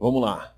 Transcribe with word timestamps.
Vamos 0.00 0.22
lá. 0.22 0.54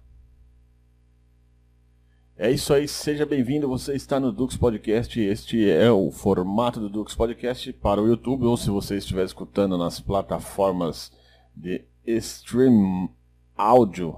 É 2.38 2.48
isso 2.48 2.72
aí, 2.72 2.86
seja 2.86 3.26
bem-vindo. 3.26 3.66
Você 3.66 3.92
está 3.92 4.20
no 4.20 4.30
Dux 4.30 4.56
Podcast. 4.56 5.20
Este 5.20 5.68
é 5.68 5.90
o 5.90 6.12
formato 6.12 6.78
do 6.78 6.88
Dux 6.88 7.12
Podcast 7.16 7.72
para 7.72 8.00
o 8.00 8.06
YouTube, 8.06 8.44
ou 8.44 8.56
se 8.56 8.70
você 8.70 8.98
estiver 8.98 9.24
escutando 9.24 9.76
nas 9.76 9.98
plataformas 9.98 11.10
de 11.56 11.84
stream 12.06 13.10
áudio 13.56 14.16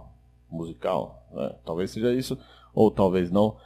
musical, 0.50 1.26
né? 1.32 1.54
talvez 1.64 1.92
seja 1.92 2.12
isso, 2.12 2.36
ou 2.74 2.90
talvez 2.90 3.30
não. 3.30 3.56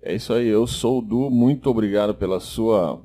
É 0.00 0.14
isso 0.14 0.32
aí, 0.32 0.46
eu 0.46 0.68
sou 0.68 1.00
o 1.00 1.02
Du, 1.02 1.28
muito 1.30 1.68
obrigado 1.68 2.14
pela 2.14 2.38
sua 2.38 3.02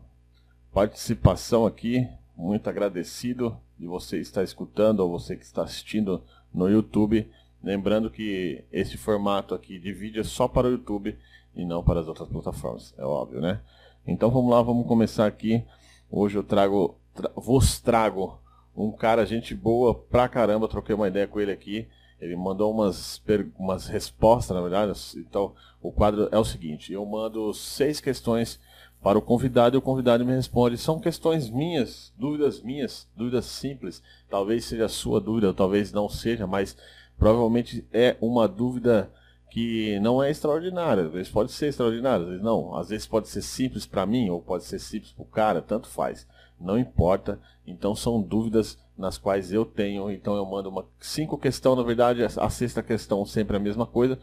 participação 0.72 1.66
aqui, 1.66 2.08
muito 2.36 2.70
agradecido 2.70 3.58
de 3.76 3.88
você 3.88 4.20
estar 4.20 4.44
escutando 4.44 5.00
ou 5.00 5.10
você 5.10 5.36
que 5.36 5.44
está 5.44 5.64
assistindo 5.64 6.22
no 6.54 6.70
YouTube. 6.70 7.28
Lembrando 7.68 8.10
que 8.10 8.64
esse 8.72 8.96
formato 8.96 9.54
aqui 9.54 9.78
de 9.78 9.92
vídeo 9.92 10.22
é 10.22 10.24
só 10.24 10.48
para 10.48 10.70
o 10.70 10.72
YouTube 10.72 11.18
e 11.54 11.66
não 11.66 11.84
para 11.84 12.00
as 12.00 12.08
outras 12.08 12.30
plataformas, 12.30 12.94
é 12.98 13.04
óbvio, 13.04 13.42
né? 13.42 13.60
Então 14.08 14.32
vamos 14.32 14.50
lá, 14.50 14.62
vamos 14.62 14.88
começar 14.88 15.28
aqui. 15.28 15.62
Hoje 16.10 16.38
eu 16.38 16.44
trago, 16.44 16.98
tra 17.14 17.30
vos 17.36 17.82
trago 17.82 18.40
um 18.74 18.90
cara, 18.90 19.26
gente 19.26 19.54
boa 19.54 19.94
pra 19.94 20.30
caramba, 20.30 20.70
troquei 20.70 20.96
uma 20.96 21.10
ideia 21.10 21.28
com 21.28 21.42
ele 21.42 21.52
aqui. 21.52 21.86
Ele 22.22 22.38
mandou 22.38 22.72
umas, 22.72 23.22
umas 23.60 23.88
respostas, 23.88 24.56
na 24.56 24.62
verdade. 24.62 24.98
Então, 25.18 25.54
o 25.82 25.92
quadro 25.92 26.30
é 26.32 26.40
o 26.40 26.46
seguinte: 26.46 26.94
eu 26.94 27.06
mando 27.06 27.54
seis 27.54 28.00
questões 28.00 28.62
para 29.04 29.20
o 29.20 29.22
convidado 29.22 29.76
e 29.76 29.78
o 29.78 29.82
convidado 29.82 30.26
me 30.26 30.34
responde. 30.34 30.78
São 30.78 31.02
questões 31.02 31.50
minhas, 31.50 32.14
dúvidas 32.18 32.62
minhas, 32.62 33.10
dúvidas 33.14 33.44
simples. 33.44 34.02
Talvez 34.30 34.64
seja 34.64 34.86
a 34.86 34.90
sua 34.90 35.20
dúvida, 35.20 35.54
talvez 35.54 35.92
não 35.92 36.08
seja, 36.08 36.48
mas 36.48 36.78
provavelmente 37.18 37.86
é 37.92 38.16
uma 38.22 38.48
dúvida 38.48 39.12
que 39.50 40.00
não 40.00 40.22
é 40.22 40.30
extraordinária. 40.30 41.06
Às 41.06 41.12
vezes 41.12 41.32
pode 41.32 41.52
ser 41.52 41.68
extraordinária, 41.68 42.24
às 42.24 42.30
vezes 42.30 42.44
não. 42.44 42.76
Às 42.76 42.90
vezes 42.90 43.08
pode 43.08 43.28
ser 43.28 43.42
simples 43.42 43.86
para 43.86 44.06
mim 44.06 44.30
ou 44.30 44.42
pode 44.42 44.64
ser 44.64 44.80
simples 44.80 45.12
para 45.12 45.24
o 45.24 45.26
cara, 45.26 45.62
tanto 45.62 45.88
faz. 45.88 46.28
Não 46.60 46.78
importa. 46.78 47.40
Então 47.66 47.96
são 47.96 48.22
dúvidas 48.22 48.78
nas 48.98 49.18
quais 49.18 49.52
eu 49.52 49.66
tenho. 49.66 50.12
Então 50.12 50.36
eu 50.36 50.46
mando 50.46 50.70
uma 50.70 50.86
cinco 51.00 51.38
questões, 51.38 51.78
na 51.78 51.84
verdade, 51.84 52.24
a 52.24 52.50
sexta 52.50 52.84
questão 52.84 53.26
sempre 53.26 53.58
a 53.58 53.60
mesma 53.60 53.86
coisa. 53.86 54.20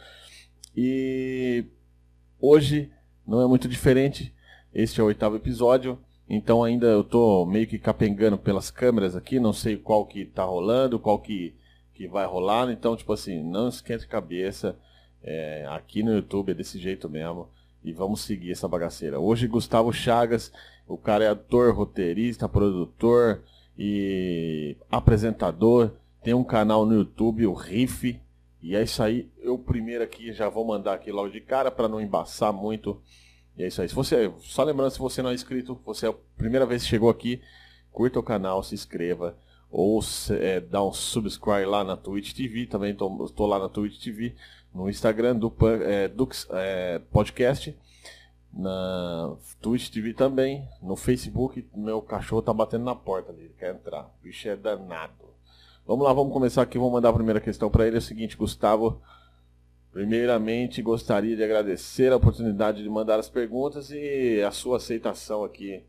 E 0.77 1.65
hoje 2.41 2.91
não 3.27 3.41
é 3.41 3.47
muito 3.47 3.69
diferente. 3.69 4.35
Este 4.73 5.01
é 5.01 5.03
o 5.05 5.07
oitavo 5.07 5.37
episódio. 5.37 5.99
Então 6.29 6.65
ainda 6.65 6.87
eu 6.87 7.05
tô 7.05 7.45
meio 7.45 7.67
que 7.67 7.79
capengando 7.79 8.39
pelas 8.39 8.71
câmeras 8.71 9.15
aqui, 9.15 9.39
não 9.39 9.53
sei 9.53 9.77
qual 9.77 10.07
que 10.07 10.25
tá 10.25 10.45
rolando, 10.45 10.99
qual 10.99 11.19
que, 11.19 11.55
que 11.95 12.09
vai 12.09 12.27
rolar. 12.27 12.71
Então, 12.71 12.97
tipo 12.97 13.13
assim, 13.13 13.43
não 13.43 13.69
esquente 13.69 14.05
a 14.05 14.09
cabeça. 14.09 14.77
É, 15.23 15.67
aqui 15.71 16.03
no 16.03 16.15
YouTube 16.15 16.51
é 16.51 16.55
desse 16.55 16.79
jeito 16.79 17.09
mesmo. 17.09 17.49
E 17.83 17.93
vamos 17.93 18.21
seguir 18.23 18.53
essa 18.53 18.69
bagaceira. 18.69 19.21
Hoje 19.21 19.47
Gustavo 19.47 19.93
Chagas, 19.93 20.53
o 20.87 20.97
cara 20.97 21.25
é 21.25 21.29
ator, 21.29 21.75
roteirista, 21.75 22.49
produtor, 22.49 23.43
e 23.79 24.77
apresentador, 24.91 25.91
tem 26.23 26.33
um 26.33 26.45
canal 26.45 26.87
no 26.87 26.95
YouTube, 26.95 27.47
o 27.47 27.53
Riff, 27.53 28.19
e 28.63 28.77
é 28.77 28.83
isso 28.83 29.03
aí. 29.03 29.29
Eu 29.43 29.59
primeiro 29.59 30.03
aqui 30.03 30.33
já 30.33 30.49
vou 30.49 30.65
mandar 30.65 30.95
aqui 30.95 31.13
logo 31.13 31.29
de 31.29 31.41
cara 31.41 31.71
para 31.71 31.89
não 31.89 32.01
embaçar 32.01 32.53
muito. 32.53 33.01
E 33.57 33.63
é 33.63 33.67
isso 33.67 33.83
aí. 33.83 33.89
Se 33.89 33.95
você, 33.95 34.33
só 34.41 34.63
lembrando, 34.65 34.91
se 34.91 34.99
você 34.99 35.21
não 35.21 35.31
é 35.31 35.35
inscrito, 35.35 35.79
você 35.85 36.07
é 36.07 36.11
a 36.11 36.15
primeira 36.37 36.65
vez 36.65 36.83
que 36.83 36.89
chegou 36.89 37.11
aqui, 37.11 37.43
curta 37.93 38.19
o 38.19 38.23
canal, 38.23 38.63
se 38.63 38.75
inscreva 38.75 39.37
ou 39.77 40.01
é, 40.31 40.61
dá 40.61 40.85
um 40.85 40.93
subscribe 40.93 41.65
lá 41.65 41.83
na 41.83 41.97
Twitch 41.97 42.33
TV, 42.33 42.65
também 42.65 42.93
estou 42.93 43.45
lá 43.45 43.59
na 43.59 43.69
Twitch 43.69 44.01
TV, 44.01 44.33
no 44.73 44.89
Instagram 44.89 45.35
do 45.35 45.53
é, 45.83 46.07
Dux 46.07 46.47
é, 46.53 47.01
Podcast 47.11 47.77
na 48.53 49.37
Twitch 49.61 49.91
TV 49.91 50.15
também, 50.15 50.69
no 50.81 50.95
Facebook, 50.95 51.67
meu 51.75 52.01
cachorro 52.01 52.41
tá 52.41 52.53
batendo 52.53 52.85
na 52.85 52.95
porta 52.95 53.33
ali, 53.33 53.47
ele 53.47 53.55
quer 53.59 53.75
entrar. 53.75 54.05
O 54.05 54.23
bicho 54.23 54.49
é 54.49 54.55
danado. 54.55 55.25
Vamos 55.85 56.05
lá, 56.05 56.13
vamos 56.13 56.33
começar 56.33 56.63
aqui, 56.63 56.79
vou 56.79 56.89
mandar 56.89 57.09
a 57.09 57.15
primeira 57.15 57.41
questão 57.41 57.69
para 57.69 57.85
ele, 57.85 57.97
é 57.97 57.99
o 57.99 58.03
seguinte, 58.03 58.37
Gustavo, 58.37 59.03
primeiramente 59.91 60.83
gostaria 60.83 61.35
de 61.35 61.43
agradecer 61.43 62.13
a 62.13 62.17
oportunidade 62.17 62.81
de 62.81 62.89
mandar 62.89 63.19
as 63.19 63.29
perguntas 63.29 63.91
e 63.91 64.41
a 64.41 64.53
sua 64.53 64.77
aceitação 64.77 65.43
aqui 65.43 65.83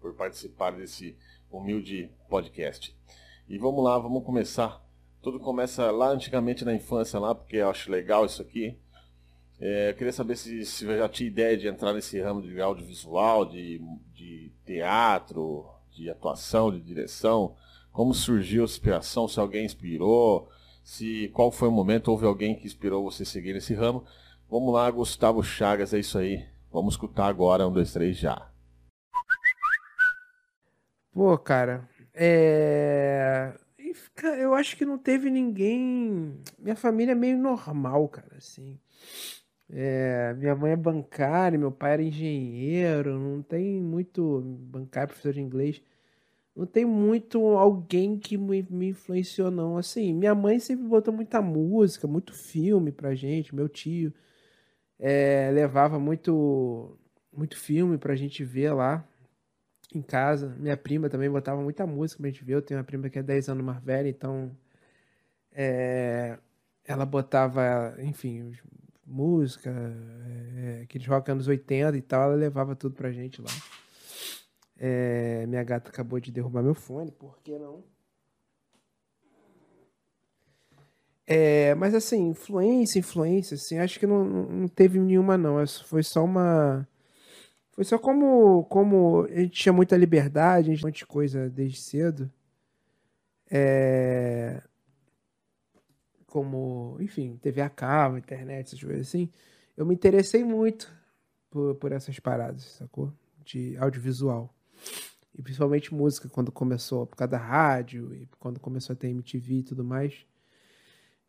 por 0.00 0.14
participar 0.14 0.70
desse 0.70 1.14
humilde 1.50 2.10
podcast. 2.28 2.96
E 3.48 3.58
vamos 3.58 3.82
lá, 3.82 3.98
vamos 3.98 4.24
começar. 4.24 4.80
Tudo 5.20 5.40
começa 5.40 5.90
lá 5.90 6.10
antigamente 6.10 6.64
na 6.64 6.74
infância 6.74 7.18
lá, 7.18 7.34
porque 7.34 7.56
eu 7.56 7.68
acho 7.68 7.90
legal 7.90 8.24
isso 8.24 8.40
aqui. 8.40 8.78
É, 9.60 9.90
eu 9.90 9.94
queria 9.94 10.12
saber 10.12 10.36
se, 10.36 10.64
se 10.64 10.86
já 10.86 11.08
tinha 11.08 11.28
ideia 11.28 11.56
de 11.56 11.68
entrar 11.68 11.92
nesse 11.92 12.18
ramo 12.20 12.40
de 12.40 12.58
audiovisual, 12.60 13.44
de, 13.44 13.80
de 14.14 14.50
teatro, 14.64 15.66
de 15.90 16.08
atuação, 16.08 16.70
de 16.70 16.80
direção. 16.80 17.54
Como 17.92 18.14
surgiu 18.14 18.62
a 18.62 18.64
inspiração? 18.64 19.28
Se 19.28 19.38
alguém 19.38 19.66
inspirou? 19.66 20.48
Se 20.82 21.28
qual 21.34 21.50
foi 21.50 21.68
o 21.68 21.72
momento? 21.72 22.08
Houve 22.08 22.24
alguém 22.24 22.54
que 22.54 22.66
inspirou 22.66 23.04
você 23.04 23.24
seguir 23.24 23.52
nesse 23.52 23.74
ramo? 23.74 24.04
Vamos 24.48 24.72
lá, 24.72 24.90
Gustavo 24.90 25.42
Chagas, 25.42 25.92
é 25.92 25.98
isso 25.98 26.18
aí. 26.18 26.44
Vamos 26.72 26.94
escutar 26.94 27.26
agora, 27.26 27.68
um, 27.68 27.72
dois, 27.72 27.92
três, 27.92 28.16
já. 28.16 28.49
Pô, 31.12 31.36
cara, 31.38 31.88
é... 32.14 33.54
Eu 34.38 34.54
acho 34.54 34.76
que 34.76 34.84
não 34.84 34.98
teve 34.98 35.30
ninguém. 35.30 36.40
Minha 36.58 36.76
família 36.76 37.12
é 37.12 37.14
meio 37.14 37.38
normal, 37.38 38.08
cara, 38.08 38.36
assim. 38.36 38.78
É, 39.68 40.34
minha 40.34 40.54
mãe 40.56 40.72
é 40.72 40.76
bancária, 40.76 41.58
meu 41.58 41.72
pai 41.72 41.92
era 41.94 42.02
engenheiro, 42.02 43.18
não 43.18 43.42
tem 43.42 43.80
muito 43.80 44.40
bancário, 44.42 45.08
professor 45.10 45.32
de 45.32 45.40
inglês. 45.40 45.82
Não 46.56 46.66
tem 46.66 46.84
muito 46.84 47.40
alguém 47.56 48.18
que 48.18 48.36
me, 48.38 48.66
me 48.70 48.88
influenciou, 48.90 49.50
não. 49.50 49.78
Assim, 49.78 50.12
minha 50.14 50.34
mãe 50.34 50.58
sempre 50.60 50.86
botou 50.86 51.14
muita 51.14 51.42
música, 51.42 52.06
muito 52.08 52.34
filme 52.34 52.92
pra 52.92 53.14
gente, 53.14 53.54
meu 53.54 53.68
tio 53.68 54.12
é, 54.98 55.50
levava 55.52 55.98
muito, 55.98 56.98
muito 57.32 57.56
filme 57.56 57.98
pra 57.98 58.16
gente 58.16 58.44
ver 58.44 58.72
lá 58.72 59.06
em 59.96 60.02
casa. 60.02 60.54
Minha 60.58 60.76
prima 60.76 61.08
também 61.08 61.30
botava 61.30 61.60
muita 61.60 61.86
música 61.86 62.20
pra 62.20 62.30
gente 62.30 62.44
ver. 62.44 62.54
Eu 62.54 62.62
tenho 62.62 62.78
uma 62.78 62.84
prima 62.84 63.08
que 63.08 63.18
é 63.18 63.22
10 63.22 63.48
anos 63.48 63.64
mais 63.64 63.82
velha, 63.82 64.08
então 64.08 64.50
é, 65.52 66.38
ela 66.84 67.04
botava, 67.06 67.96
enfim, 67.98 68.52
música, 69.06 69.70
é, 70.56 70.82
aqueles 70.84 71.06
rock 71.06 71.30
anos 71.30 71.48
80 71.48 71.96
e 71.96 72.02
tal, 72.02 72.22
ela 72.24 72.34
levava 72.34 72.76
tudo 72.76 72.94
pra 72.94 73.12
gente 73.12 73.40
lá. 73.42 73.50
É, 74.78 75.46
minha 75.46 75.62
gata 75.62 75.90
acabou 75.90 76.18
de 76.20 76.32
derrubar 76.32 76.62
meu 76.62 76.74
fone, 76.74 77.10
por 77.10 77.38
que 77.42 77.58
não? 77.58 77.84
É, 81.26 81.74
mas 81.76 81.94
assim, 81.94 82.28
influência, 82.30 82.98
influência, 82.98 83.54
assim, 83.54 83.78
acho 83.78 84.00
que 84.00 84.06
não, 84.06 84.24
não 84.24 84.68
teve 84.68 84.98
nenhuma 84.98 85.38
não. 85.38 85.64
Foi 85.84 86.02
só 86.02 86.24
uma. 86.24 86.88
Foi 87.72 87.84
só 87.84 87.98
como, 87.98 88.64
como 88.64 89.24
a 89.24 89.40
gente 89.40 89.50
tinha 89.50 89.72
muita 89.72 89.96
liberdade, 89.96 90.68
a 90.68 90.70
gente 90.70 90.80
tinha 90.80 90.90
muita 90.90 91.06
coisa 91.06 91.48
desde 91.48 91.80
cedo. 91.80 92.30
É, 93.50 94.62
como, 96.30 96.96
enfim, 97.00 97.36
TV 97.36 97.60
a 97.60 97.68
cabo, 97.68 98.16
internet, 98.16 98.68
essas 98.68 98.82
coisas 98.82 99.08
assim, 99.08 99.28
eu 99.76 99.84
me 99.84 99.94
interessei 99.94 100.44
muito 100.44 100.90
por, 101.50 101.74
por 101.74 101.92
essas 101.92 102.18
paradas, 102.20 102.62
sacou? 102.62 103.12
De 103.44 103.76
audiovisual. 103.76 104.54
E 105.34 105.42
principalmente 105.42 105.92
música, 105.92 106.28
quando 106.28 106.52
começou, 106.52 107.06
por 107.06 107.16
causa 107.16 107.32
da 107.32 107.38
rádio, 107.38 108.14
e 108.14 108.28
quando 108.38 108.60
começou 108.60 108.94
a 108.94 108.96
ter 108.96 109.08
MTV 109.08 109.54
e 109.54 109.62
tudo 109.62 109.84
mais. 109.84 110.24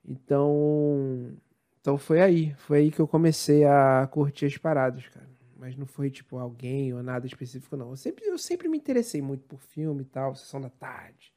Então, 0.06 1.34
então 1.80 1.98
foi 1.98 2.22
aí, 2.22 2.54
foi 2.56 2.80
aí 2.80 2.92
que 2.92 3.00
eu 3.00 3.08
comecei 3.08 3.64
a 3.66 4.08
curtir 4.12 4.46
as 4.46 4.58
paradas, 4.58 5.08
cara. 5.08 5.30
Mas 5.62 5.78
não 5.78 5.86
foi 5.86 6.10
tipo 6.10 6.40
alguém 6.40 6.92
ou 6.92 7.04
nada 7.04 7.28
específico, 7.28 7.78
não. 7.78 7.92
Eu 7.92 7.96
sempre, 7.96 8.26
eu 8.26 8.36
sempre 8.40 8.68
me 8.68 8.76
interessei 8.76 9.22
muito 9.22 9.44
por 9.44 9.62
filme 9.62 10.02
e 10.02 10.06
tal, 10.06 10.34
sessão 10.34 10.60
da 10.60 10.72
tarde, 10.72 11.32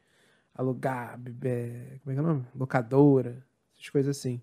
alugar, 0.55 1.19
beber, 1.19 2.01
como 2.03 2.11
é 2.11 2.15
que 2.15 2.19
é 2.21 2.23
o 2.23 2.27
nome? 2.27 2.47
Locadora, 2.55 3.45
essas 3.75 3.91
coisas 3.91 4.17
assim. 4.17 4.41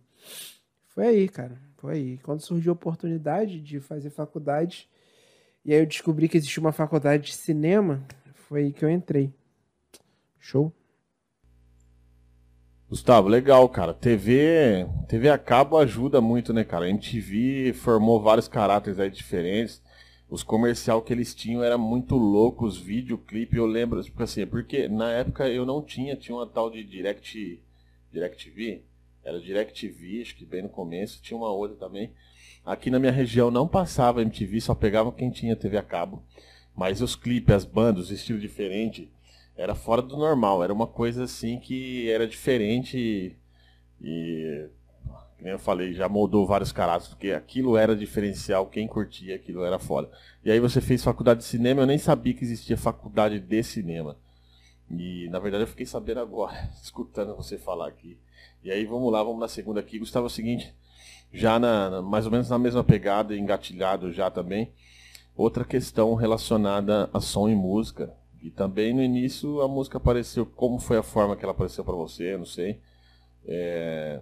Foi 0.85 1.07
aí, 1.07 1.27
cara. 1.27 1.59
Foi 1.77 1.93
aí. 1.95 2.17
Quando 2.19 2.41
surgiu 2.41 2.71
a 2.71 2.75
oportunidade 2.75 3.59
de 3.59 3.79
fazer 3.79 4.11
faculdade, 4.11 4.87
e 5.65 5.73
aí 5.73 5.79
eu 5.79 5.87
descobri 5.87 6.29
que 6.29 6.37
existia 6.37 6.61
uma 6.61 6.71
faculdade 6.71 7.23
de 7.23 7.33
cinema, 7.33 8.05
foi 8.35 8.65
aí 8.65 8.71
que 8.71 8.85
eu 8.85 8.89
entrei. 8.89 9.33
Show? 10.37 10.71
Gustavo, 12.91 13.29
legal, 13.29 13.69
cara. 13.69 13.93
TV, 13.93 14.85
TV 15.07 15.29
a 15.29 15.37
cabo 15.37 15.77
ajuda 15.77 16.19
muito, 16.19 16.51
né, 16.51 16.65
cara? 16.65 16.83
A 16.83 16.89
MTV 16.89 17.71
formou 17.71 18.21
vários 18.21 18.49
caráteres 18.49 18.99
aí 18.99 19.09
diferentes. 19.09 19.81
Os 20.29 20.43
comercial 20.43 21.01
que 21.01 21.13
eles 21.13 21.33
tinham 21.33 21.63
era 21.63 21.77
muito 21.77 22.17
louco, 22.17 22.65
os 22.65 22.77
videoclipes, 22.77 23.57
eu 23.57 23.65
lembro, 23.65 24.03
tipo 24.03 24.21
assim, 24.21 24.45
porque 24.45 24.89
na 24.89 25.09
época 25.09 25.47
eu 25.47 25.65
não 25.65 25.81
tinha, 25.81 26.17
tinha 26.17 26.35
uma 26.35 26.45
tal 26.45 26.69
de 26.69 26.83
Direct, 26.83 27.63
DirecTV, 28.11 28.83
Era 29.23 29.39
DirecTV, 29.39 30.21
acho 30.21 30.35
que 30.35 30.43
bem 30.43 30.63
no 30.63 30.67
começo, 30.69 31.21
tinha 31.21 31.37
uma 31.37 31.49
outra 31.49 31.77
também. 31.77 32.11
Aqui 32.65 32.89
na 32.89 32.99
minha 32.99 33.13
região 33.13 33.49
não 33.49 33.69
passava 33.69 34.21
MTV, 34.21 34.59
só 34.59 34.75
pegava 34.75 35.13
quem 35.13 35.31
tinha 35.31 35.55
TV 35.55 35.77
a 35.77 35.83
cabo. 35.83 36.21
Mas 36.75 37.01
os 37.01 37.15
clipes, 37.15 37.55
as 37.55 37.63
bandas, 37.63 38.09
o 38.09 38.13
estilo 38.13 38.37
diferente, 38.37 39.09
era 39.61 39.75
fora 39.75 40.01
do 40.01 40.17
normal. 40.17 40.63
Era 40.63 40.73
uma 40.73 40.87
coisa 40.87 41.23
assim 41.23 41.59
que 41.59 42.09
era 42.09 42.27
diferente 42.27 43.37
e, 44.01 44.69
como 45.37 45.49
eu 45.49 45.59
falei, 45.59 45.93
já 45.93 46.09
moldou 46.09 46.45
vários 46.47 46.71
caráteres, 46.71 47.09
porque 47.09 47.31
aquilo 47.31 47.77
era 47.77 47.95
diferencial, 47.95 48.65
quem 48.65 48.87
curtia 48.87 49.35
aquilo 49.35 49.63
era 49.63 49.77
foda. 49.77 50.09
E 50.43 50.51
aí 50.51 50.59
você 50.59 50.81
fez 50.81 51.03
faculdade 51.03 51.41
de 51.41 51.45
cinema, 51.45 51.81
eu 51.81 51.87
nem 51.87 51.97
sabia 51.97 52.33
que 52.33 52.43
existia 52.43 52.75
faculdade 52.75 53.39
de 53.39 53.63
cinema. 53.63 54.17
E 54.89 55.29
na 55.29 55.39
verdade 55.39 55.63
eu 55.63 55.67
fiquei 55.67 55.85
sabendo 55.85 56.19
agora, 56.19 56.69
escutando 56.81 57.35
você 57.35 57.57
falar 57.57 57.87
aqui. 57.87 58.17
E 58.63 58.71
aí 58.71 58.85
vamos 58.85 59.11
lá, 59.11 59.23
vamos 59.23 59.39
na 59.39 59.47
segunda 59.47 59.79
aqui. 59.79 59.99
Gustavo, 59.99 60.25
é 60.25 60.27
o 60.27 60.29
seguinte, 60.29 60.75
já 61.31 61.59
na, 61.59 62.01
mais 62.01 62.25
ou 62.25 62.31
menos 62.31 62.49
na 62.49 62.57
mesma 62.57 62.83
pegada, 62.83 63.37
engatilhado 63.37 64.11
já 64.11 64.29
também. 64.29 64.71
Outra 65.35 65.63
questão 65.63 66.13
relacionada 66.15 67.09
a 67.13 67.19
som 67.21 67.47
e 67.47 67.55
música. 67.55 68.13
E 68.41 68.49
também 68.49 68.93
no 68.93 69.01
início 69.01 69.61
a 69.61 69.67
música 69.67 69.97
apareceu, 69.97 70.45
como 70.45 70.79
foi 70.79 70.97
a 70.97 71.03
forma 71.03 71.35
que 71.35 71.45
ela 71.45 71.51
apareceu 71.51 71.83
para 71.83 71.95
você, 71.95 72.35
não 72.37 72.45
sei. 72.45 72.81
É... 73.45 74.21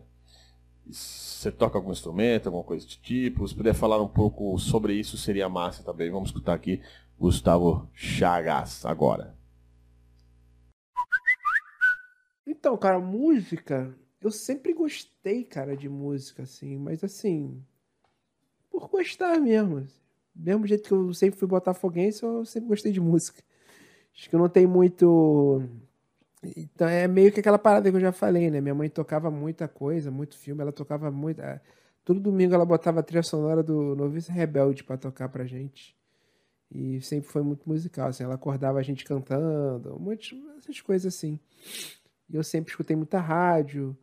Você 0.85 1.51
toca 1.51 1.77
algum 1.77 1.91
instrumento, 1.91 2.47
alguma 2.47 2.63
coisa 2.63 2.85
desse 2.85 2.99
tipo? 2.99 3.47
Se 3.47 3.55
puder 3.55 3.73
falar 3.73 4.01
um 4.01 4.07
pouco 4.07 4.57
sobre 4.57 4.93
isso, 4.93 5.17
seria 5.17 5.47
massa 5.47 5.83
também. 5.83 6.09
Vamos 6.09 6.29
escutar 6.29 6.53
aqui 6.53 6.81
Gustavo 7.17 7.87
Chagas 7.93 8.85
agora. 8.85 9.37
Então, 12.45 12.75
cara, 12.75 12.99
música, 12.99 13.95
eu 14.19 14.31
sempre 14.31 14.73
gostei, 14.73 15.43
cara, 15.43 15.77
de 15.77 15.87
música, 15.87 16.43
assim, 16.43 16.77
mas 16.77 17.03
assim, 17.03 17.63
por 18.69 18.89
gostar 18.89 19.39
mesmo. 19.39 19.87
Mesmo 20.35 20.65
jeito 20.65 20.87
que 20.87 20.93
eu 20.93 21.13
sempre 21.13 21.39
fui 21.39 21.47
botafoguense, 21.47 22.23
eu 22.23 22.43
sempre 22.45 22.69
gostei 22.69 22.91
de 22.91 22.99
música. 23.01 23.43
Acho 24.15 24.29
que 24.29 24.35
não 24.37 24.49
tem 24.49 24.67
muito. 24.67 25.63
Então 26.43 26.87
é 26.87 27.07
meio 27.07 27.31
que 27.31 27.39
aquela 27.39 27.59
parada 27.59 27.89
que 27.89 27.95
eu 27.95 28.01
já 28.01 28.11
falei, 28.11 28.49
né? 28.49 28.61
Minha 28.61 28.75
mãe 28.75 28.89
tocava 28.89 29.29
muita 29.29 29.67
coisa, 29.67 30.09
muito 30.11 30.37
filme, 30.37 30.61
ela 30.61 30.71
tocava 30.71 31.11
muito. 31.11 31.41
É, 31.41 31.61
todo 32.03 32.19
domingo 32.19 32.53
ela 32.53 32.65
botava 32.65 32.99
a 33.01 33.03
trilha 33.03 33.23
sonora 33.23 33.61
do 33.61 33.95
Novice 33.95 34.31
Rebelde 34.31 34.83
para 34.83 34.97
tocar 34.97 35.29
pra 35.29 35.45
gente. 35.45 35.97
E 36.71 37.01
sempre 37.01 37.29
foi 37.29 37.41
muito 37.41 37.67
musical, 37.67 38.09
assim, 38.09 38.23
ela 38.23 38.35
acordava 38.35 38.77
a 38.79 38.83
gente 38.83 39.03
cantando, 39.03 39.99
muitas 39.99 40.31
essas 40.59 40.79
coisas 40.81 41.13
assim. 41.13 41.39
E 42.29 42.35
eu 42.35 42.43
sempre 42.43 42.71
escutei 42.71 42.95
muita 42.95 43.19
rádio. 43.19 43.97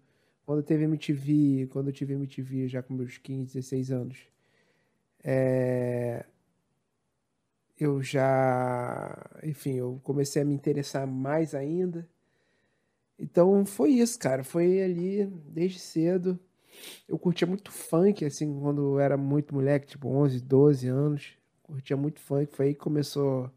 Quando 0.44 0.62
teve 0.62 0.84
MTV, 0.84 1.68
quando 1.72 1.88
eu 1.88 1.92
tive 1.92 2.14
MTV 2.14 2.68
já 2.68 2.82
com 2.82 2.94
meus 2.94 3.18
15, 3.18 3.54
16 3.54 3.90
anos, 3.90 4.18
é... 5.24 6.24
eu 7.78 8.02
já, 8.02 9.14
enfim, 9.42 9.74
eu 9.74 10.00
comecei 10.04 10.42
a 10.42 10.44
me 10.44 10.54
interessar 10.54 11.06
mais 11.06 11.54
ainda. 11.54 12.08
Então 13.18 13.64
foi 13.66 13.90
isso, 13.92 14.18
cara. 14.18 14.44
Foi 14.44 14.82
ali 14.82 15.26
desde 15.48 15.78
cedo. 15.78 16.38
Eu 17.08 17.18
curtia 17.18 17.46
muito 17.46 17.72
funk, 17.72 18.24
assim, 18.24 18.60
quando 18.60 18.94
eu 18.94 19.00
era 19.00 19.16
muito 19.16 19.54
moleque, 19.54 19.86
tipo 19.86 20.08
11, 20.08 20.40
12 20.42 20.88
anos. 20.88 21.32
Curtia 21.62 21.96
muito 21.96 22.20
funk. 22.20 22.54
Foi 22.54 22.66
aí 22.68 22.74
que 22.74 22.80
começou 22.80 23.50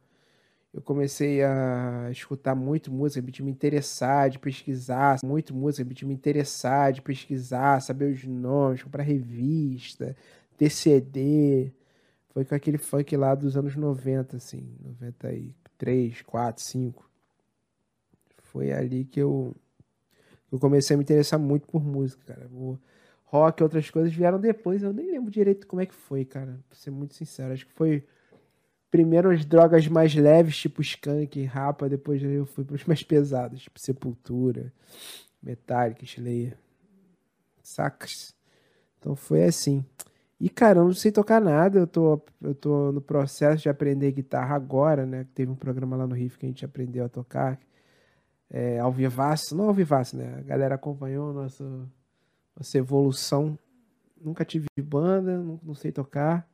eu 0.74 0.82
comecei 0.84 1.44
a 1.44 2.10
escutar 2.12 2.54
muito 2.54 2.92
música, 2.92 3.22
de 3.32 3.42
me 3.42 3.50
interessar, 3.50 4.30
de 4.30 4.38
pesquisar, 4.38 5.18
muito 5.24 5.54
música, 5.54 5.84
de 5.94 6.06
me 6.06 6.14
interessar, 6.14 6.94
de 6.94 7.02
pesquisar, 7.02 7.82
saber 7.82 8.14
os 8.14 8.24
nomes, 8.24 8.84
comprar 8.84 9.04
revista, 9.04 10.16
ter 10.58 10.70
CD. 10.70 11.72
Foi 12.30 12.46
com 12.46 12.56
aquele 12.56 12.78
funk 12.78 13.16
lá 13.18 13.34
dos 13.36 13.58
anos 13.58 13.76
90, 13.76 14.38
assim, 14.38 14.76
93, 14.82 16.22
4, 16.22 16.64
5. 16.64 17.10
Foi 18.44 18.72
ali 18.72 19.06
que 19.06 19.20
eu, 19.20 19.56
eu 20.52 20.60
comecei 20.60 20.94
a 20.94 20.98
me 20.98 21.04
interessar 21.04 21.40
muito 21.40 21.68
por 21.68 21.84
música, 21.84 22.34
cara. 22.34 22.48
O 22.52 22.78
rock 23.26 23.62
outras 23.64 23.90
coisas 23.90 24.14
vieram 24.14 24.40
depois, 24.40 24.82
eu 24.82 24.94
nem 24.94 25.12
lembro 25.12 25.32
direito 25.32 25.68
como 25.68 25.82
é 25.82 25.86
que 25.86 25.94
foi, 25.94 26.26
cara, 26.26 26.60
pra 26.70 26.78
ser 26.78 26.92
muito 26.92 27.14
sincero. 27.14 27.54
Acho 27.54 27.66
que 27.66 27.74
foi 27.74 28.04
primeiro 28.90 29.30
as 29.30 29.46
drogas 29.46 29.88
mais 29.88 30.16
leves, 30.16 30.58
tipo 30.58 30.82
skunk, 30.82 31.44
rapa, 31.46 31.88
depois 31.88 32.24
eu 32.24 32.46
fui 32.46 32.64
para 32.64 32.76
os 32.76 32.86
mais 32.86 33.04
pesados, 33.04 33.62
tipo 33.62 33.80
Sepultura, 33.80 34.74
Metallica, 35.42 36.04
Slayer. 36.04 36.58
Sacas? 37.62 38.36
Então 38.98 39.16
foi 39.16 39.44
assim. 39.44 39.86
E, 40.40 40.50
cara, 40.50 40.80
eu 40.80 40.86
não 40.86 40.94
sei 40.94 41.12
tocar 41.12 41.42
nada, 41.42 41.80
eu 41.80 41.88
tô, 41.88 42.22
eu 42.42 42.56
tô 42.56 42.92
no 42.94 43.02
processo 43.02 43.64
de 43.64 43.70
aprender 43.70 44.12
guitarra 44.14 44.56
agora, 44.56 45.06
né? 45.06 45.26
Teve 45.36 45.52
um 45.52 45.56
programa 45.56 45.98
lá 45.98 46.08
no 46.08 46.16
Riff 46.16 46.38
que 46.38 46.46
a 46.46 46.50
gente 46.50 46.64
aprendeu 46.64 47.04
a 47.06 47.10
tocar. 47.10 47.60
É, 48.50 48.80
ao 48.80 48.92
vivaço, 48.92 49.56
não 49.56 49.66
ao 49.68 49.74
vivaço, 49.74 50.18
né? 50.18 50.36
A 50.40 50.42
galera 50.42 50.76
acompanhou 50.76 51.34
nossa, 51.34 51.64
nossa 52.56 52.78
evolução. 52.78 53.60
Nunca 54.22 54.46
tive 54.46 54.68
banda, 54.82 55.38
não, 55.40 55.60
não 55.64 55.76
sei 55.76 55.92
tocar. 55.92 56.48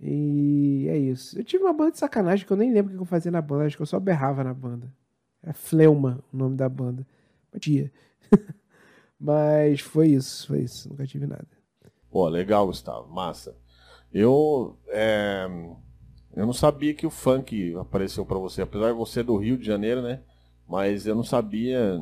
E 0.00 0.86
é 0.88 0.96
isso. 0.96 1.38
Eu 1.38 1.44
tive 1.44 1.64
uma 1.64 1.72
banda 1.72 1.92
de 1.92 1.98
sacanagem 1.98 2.46
que 2.46 2.52
eu 2.52 2.56
nem 2.56 2.72
lembro 2.72 2.92
o 2.92 2.96
que 2.96 3.02
eu 3.02 3.06
fazia 3.06 3.30
na 3.30 3.42
banda. 3.42 3.66
Acho 3.66 3.76
que 3.76 3.82
eu 3.82 3.86
só 3.86 4.00
berrava 4.00 4.42
na 4.44 4.54
banda. 4.54 4.92
Era 5.42 5.52
Fleuma 5.52 6.22
o 6.32 6.36
nome 6.36 6.56
da 6.56 6.68
banda. 6.68 7.06
Batia. 7.52 7.92
Mas 9.20 9.80
foi 9.80 10.08
isso, 10.08 10.46
foi 10.46 10.60
isso. 10.62 10.88
Nunca 10.88 11.06
tive 11.06 11.26
nada. 11.26 11.59
Pô, 12.10 12.28
legal, 12.28 12.66
Gustavo. 12.66 13.08
Massa. 13.12 13.56
Eu, 14.12 14.76
é, 14.88 15.46
eu 16.34 16.44
não 16.46 16.52
sabia 16.52 16.94
que 16.94 17.06
o 17.06 17.10
funk 17.10 17.74
apareceu 17.76 18.26
para 18.26 18.38
você. 18.38 18.62
Apesar 18.62 18.88
de 18.88 18.98
você 18.98 19.22
do 19.22 19.36
Rio 19.36 19.56
de 19.56 19.64
Janeiro, 19.64 20.02
né? 20.02 20.20
Mas 20.68 21.06
eu 21.06 21.14
não 21.14 21.24
sabia, 21.24 21.98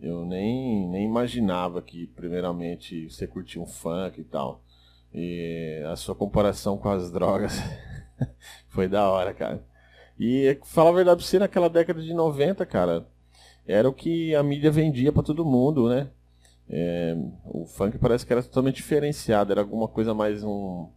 eu 0.00 0.24
nem, 0.24 0.88
nem 0.88 1.04
imaginava 1.04 1.82
que 1.82 2.06
primeiramente 2.08 3.08
você 3.10 3.26
curtia 3.26 3.60
um 3.60 3.66
funk 3.66 4.20
e 4.20 4.24
tal. 4.24 4.62
E 5.12 5.82
a 5.90 5.96
sua 5.96 6.14
comparação 6.14 6.78
com 6.78 6.88
as 6.88 7.10
drogas 7.12 7.52
foi 8.68 8.88
da 8.88 9.08
hora, 9.08 9.34
cara. 9.34 9.64
E 10.18 10.58
falar 10.64 10.90
a 10.90 10.94
verdade 10.94 11.16
pra 11.16 11.26
você, 11.26 11.38
naquela 11.38 11.68
década 11.68 12.02
de 12.02 12.12
90, 12.12 12.64
cara, 12.66 13.06
era 13.66 13.88
o 13.88 13.92
que 13.92 14.34
a 14.34 14.42
mídia 14.42 14.70
vendia 14.70 15.12
para 15.12 15.22
todo 15.22 15.44
mundo, 15.44 15.88
né? 15.88 16.10
É, 16.72 17.16
o 17.44 17.66
funk 17.66 17.98
parece 17.98 18.24
que 18.24 18.32
era 18.32 18.42
totalmente 18.42 18.76
diferenciado, 18.76 19.50
era 19.50 19.60
alguma 19.60 19.88
coisa 19.88 20.14
mais 20.14 20.44
um. 20.44 20.88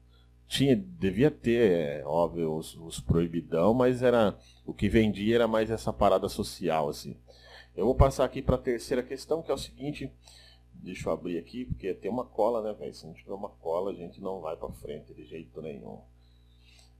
Tinha, 0.47 0.75
devia 0.75 1.31
ter, 1.31 1.71
é, 1.71 2.03
óbvio, 2.05 2.55
os, 2.55 2.75
os 2.75 2.99
proibidão, 2.99 3.73
mas 3.73 4.03
era 4.03 4.37
o 4.65 4.73
que 4.73 4.87
vendia 4.87 5.35
era 5.35 5.47
mais 5.47 5.71
essa 5.71 5.91
parada 5.91 6.29
social, 6.29 6.89
assim. 6.89 7.17
Eu 7.75 7.85
vou 7.85 7.95
passar 7.95 8.23
aqui 8.23 8.41
para 8.41 8.55
a 8.55 8.59
terceira 8.59 9.01
questão, 9.01 9.41
que 9.41 9.49
é 9.49 9.53
o 9.53 9.57
seguinte: 9.57 10.11
Deixa 10.83 11.07
eu 11.07 11.13
abrir 11.13 11.37
aqui, 11.37 11.65
porque 11.65 11.93
tem 11.93 12.11
uma 12.11 12.25
cola, 12.25 12.61
né, 12.61 12.73
velho? 12.77 12.93
Se 12.93 13.05
não 13.05 13.13
tiver 13.13 13.33
uma 13.33 13.49
cola, 13.49 13.91
a 13.91 13.93
gente 13.93 14.19
não 14.21 14.41
vai 14.41 14.55
para 14.57 14.69
frente 14.73 15.13
de 15.13 15.23
jeito 15.23 15.61
nenhum. 15.61 15.99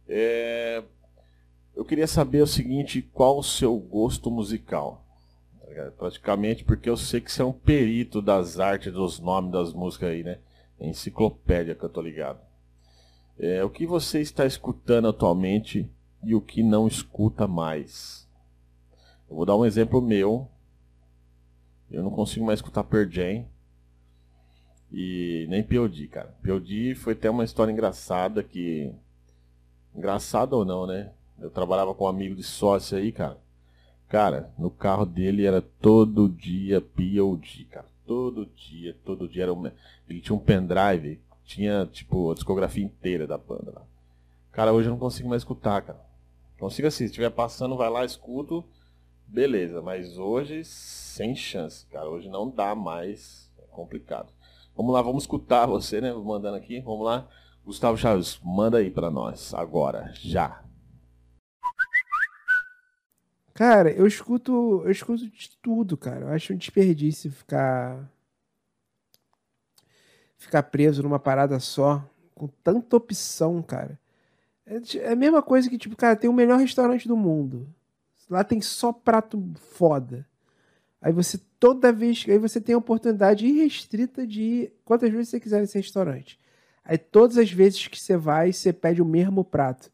É... 0.07 0.83
Eu 1.75 1.83
queria 1.83 2.07
saber 2.07 2.41
o 2.41 2.47
seguinte, 2.47 3.01
qual 3.01 3.37
o 3.37 3.43
seu 3.43 3.75
gosto 3.77 4.31
musical? 4.31 5.02
Praticamente 5.97 6.63
porque 6.63 6.89
eu 6.89 6.97
sei 6.97 7.21
que 7.21 7.31
você 7.31 7.41
é 7.41 7.45
um 7.45 7.53
perito 7.53 8.21
das 8.21 8.59
artes, 8.59 8.91
dos 8.91 9.19
nomes 9.19 9.51
das 9.51 9.73
músicas 9.73 10.09
aí, 10.09 10.23
né? 10.23 10.39
Enciclopédia 10.79 11.75
que 11.75 11.83
eu 11.83 11.89
tô 11.89 12.01
ligado. 12.01 12.39
É, 13.39 13.63
o 13.63 13.69
que 13.69 13.85
você 13.85 14.21
está 14.21 14.45
escutando 14.45 15.07
atualmente 15.07 15.89
e 16.23 16.35
o 16.35 16.41
que 16.41 16.61
não 16.61 16.87
escuta 16.87 17.47
mais? 17.47 18.27
Eu 19.29 19.35
vou 19.35 19.45
dar 19.45 19.55
um 19.55 19.65
exemplo 19.65 20.01
meu. 20.01 20.47
Eu 21.89 22.03
não 22.03 22.11
consigo 22.11 22.45
mais 22.45 22.59
escutar 22.59 22.85
Jam. 23.09 23.45
E 24.91 25.47
nem 25.49 25.63
P.O.D., 25.63 26.07
cara. 26.07 26.35
P.O.D. 26.41 26.93
foi 26.95 27.13
até 27.13 27.29
uma 27.29 27.43
história 27.43 27.71
engraçada 27.71 28.43
que... 28.43 28.93
Engraçada 29.95 30.55
ou 30.55 30.63
não, 30.63 30.85
né? 30.85 31.11
Eu 31.39 31.49
trabalhava 31.49 31.93
com 31.95 32.05
um 32.05 32.07
amigo 32.07 32.35
de 32.35 32.43
sócio 32.43 32.97
aí, 32.97 33.11
cara. 33.11 33.42
Cara, 34.13 34.53
no 34.60 34.70
carro 34.70 35.08
dele 35.08 35.43
era 35.43 35.60
todo 35.60 36.29
dia 36.29 36.79
P.O.D., 36.79 37.65
cara. 37.72 37.88
Todo 38.05 38.46
dia, 38.46 38.96
todo 39.03 39.27
dia. 39.27 39.41
Era 39.41 39.53
um... 39.55 39.65
Ele 40.08 40.22
tinha 40.22 40.36
um 40.36 40.39
pendrive, 40.39 41.20
tinha, 41.43 41.88
tipo, 41.88 42.29
a 42.29 42.36
discografia 42.36 42.84
inteira 42.84 43.25
da 43.25 43.39
banda 43.39 43.72
lá. 43.74 43.82
Cara, 44.51 44.72
hoje 44.72 44.88
eu 44.88 44.91
não 44.91 45.00
consigo 45.00 45.29
mais 45.29 45.41
escutar, 45.41 45.82
cara. 45.82 46.00
Consigo 46.60 46.88
assim, 46.88 46.98
se 47.00 47.05
estiver 47.05 47.32
passando, 47.32 47.75
vai 47.75 47.89
lá, 47.89 48.05
escuto. 48.05 48.63
Beleza, 49.25 49.82
mas 49.82 50.20
hoje, 50.20 50.63
sem 50.63 51.36
chance, 51.36 51.88
cara. 51.88 52.08
Hoje 52.08 52.29
não 52.29 52.48
dá 52.48 52.75
mais. 52.75 53.50
É 53.58 53.65
complicado. 53.72 54.32
Vamos 54.77 54.93
lá, 54.93 55.01
vamos 55.01 55.24
escutar 55.24 55.65
você, 55.65 56.00
né? 56.00 56.13
Mandando 56.13 56.58
aqui. 56.58 56.82
Vamos 56.82 57.03
lá. 57.03 57.27
Gustavo 57.65 57.98
Chaves, 57.98 58.39
manda 58.43 58.77
aí 58.77 58.91
para 58.91 59.10
nós 59.10 59.55
agora, 59.55 60.12
já. 60.13 60.63
Cara, 63.53 63.91
eu 63.91 64.07
escuto, 64.07 64.81
eu 64.83 64.91
escuto 64.91 65.27
de 65.29 65.51
tudo, 65.62 65.95
cara. 65.95 66.25
Eu 66.25 66.29
acho 66.29 66.53
um 66.53 66.57
desperdício 66.57 67.31
ficar 67.31 68.10
ficar 70.38 70.63
preso 70.63 71.01
numa 71.01 71.19
parada 71.19 71.60
só, 71.60 72.03
com 72.36 72.48
tanta 72.63 72.98
opção, 72.98 73.62
cara. 73.62 73.98
É, 74.65 74.98
é 74.98 75.12
a 75.13 75.15
mesma 75.15 75.41
coisa 75.41 75.69
que, 75.69 75.77
tipo, 75.77 75.95
cara, 75.95 76.15
tem 76.15 76.29
o 76.29 76.33
melhor 76.33 76.60
restaurante 76.60 77.07
do 77.07 77.15
mundo. 77.15 77.67
Lá 78.29 78.43
tem 78.43 78.62
só 78.62 78.91
prato 78.91 79.41
foda. 79.72 80.27
Aí 81.01 81.12
você, 81.13 81.39
toda 81.60 81.91
vez. 81.91 82.25
Aí 82.27 82.38
você 82.38 82.60
tem 82.60 82.75
a 82.75 82.77
oportunidade 82.77 83.45
irrestrita 83.45 84.25
de 84.25 84.41
ir 84.41 84.74
quantas 84.86 85.12
vezes 85.12 85.29
você 85.29 85.39
quiser 85.39 85.62
nesse 85.62 85.77
restaurante. 85.77 86.39
Aí 86.83 86.98
todas 86.98 87.38
as 87.38 87.51
vezes 87.51 87.88
que 87.88 88.00
você 88.00 88.17
vai, 88.17 88.51
você 88.51 88.74
pede 88.74 89.01
o 89.01 89.05
mesmo 89.05 89.43
prato. 89.43 89.91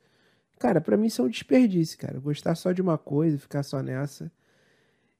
Cara, 0.59 0.81
para 0.81 0.97
mim 0.97 1.07
isso 1.07 1.21
é 1.21 1.25
um 1.25 1.29
desperdício, 1.29 1.97
cara. 1.97 2.19
Gostar 2.19 2.53
só 2.55 2.73
de 2.73 2.81
uma 2.81 2.97
coisa, 2.97 3.39
ficar 3.39 3.63
só 3.63 3.81
nessa. 3.81 4.29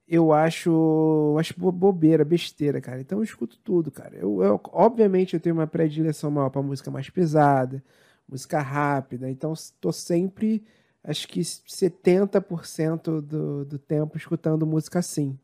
Eu 0.08 0.34
acho, 0.34 1.36
acho 1.40 1.54
bobeira, 1.58 2.26
besteira, 2.26 2.82
cara. 2.82 3.00
Então 3.00 3.20
eu 3.20 3.24
escuto 3.24 3.58
tudo, 3.64 3.90
cara. 3.92 4.16
Eu, 4.18 4.44
eu 4.44 4.62
obviamente 4.74 5.36
eu 5.36 5.40
tenho 5.40 5.56
uma 5.56 5.68
predileção 5.68 6.30
maior 6.32 6.50
para 6.50 6.62
música 6.62 6.92
mais 6.92 7.10
pesada, 7.10 7.82
música 8.28 8.60
rápida. 8.60 9.30
Então 9.30 9.54
tô 9.80 9.92
sempre, 9.94 10.64
acho 11.04 11.28
que 11.28 11.42
70% 11.42 13.22
do, 13.22 13.66
do 13.66 13.80
tempo 13.80 14.18
escutando 14.18 14.66
música 14.66 15.00
assim. 15.00 15.38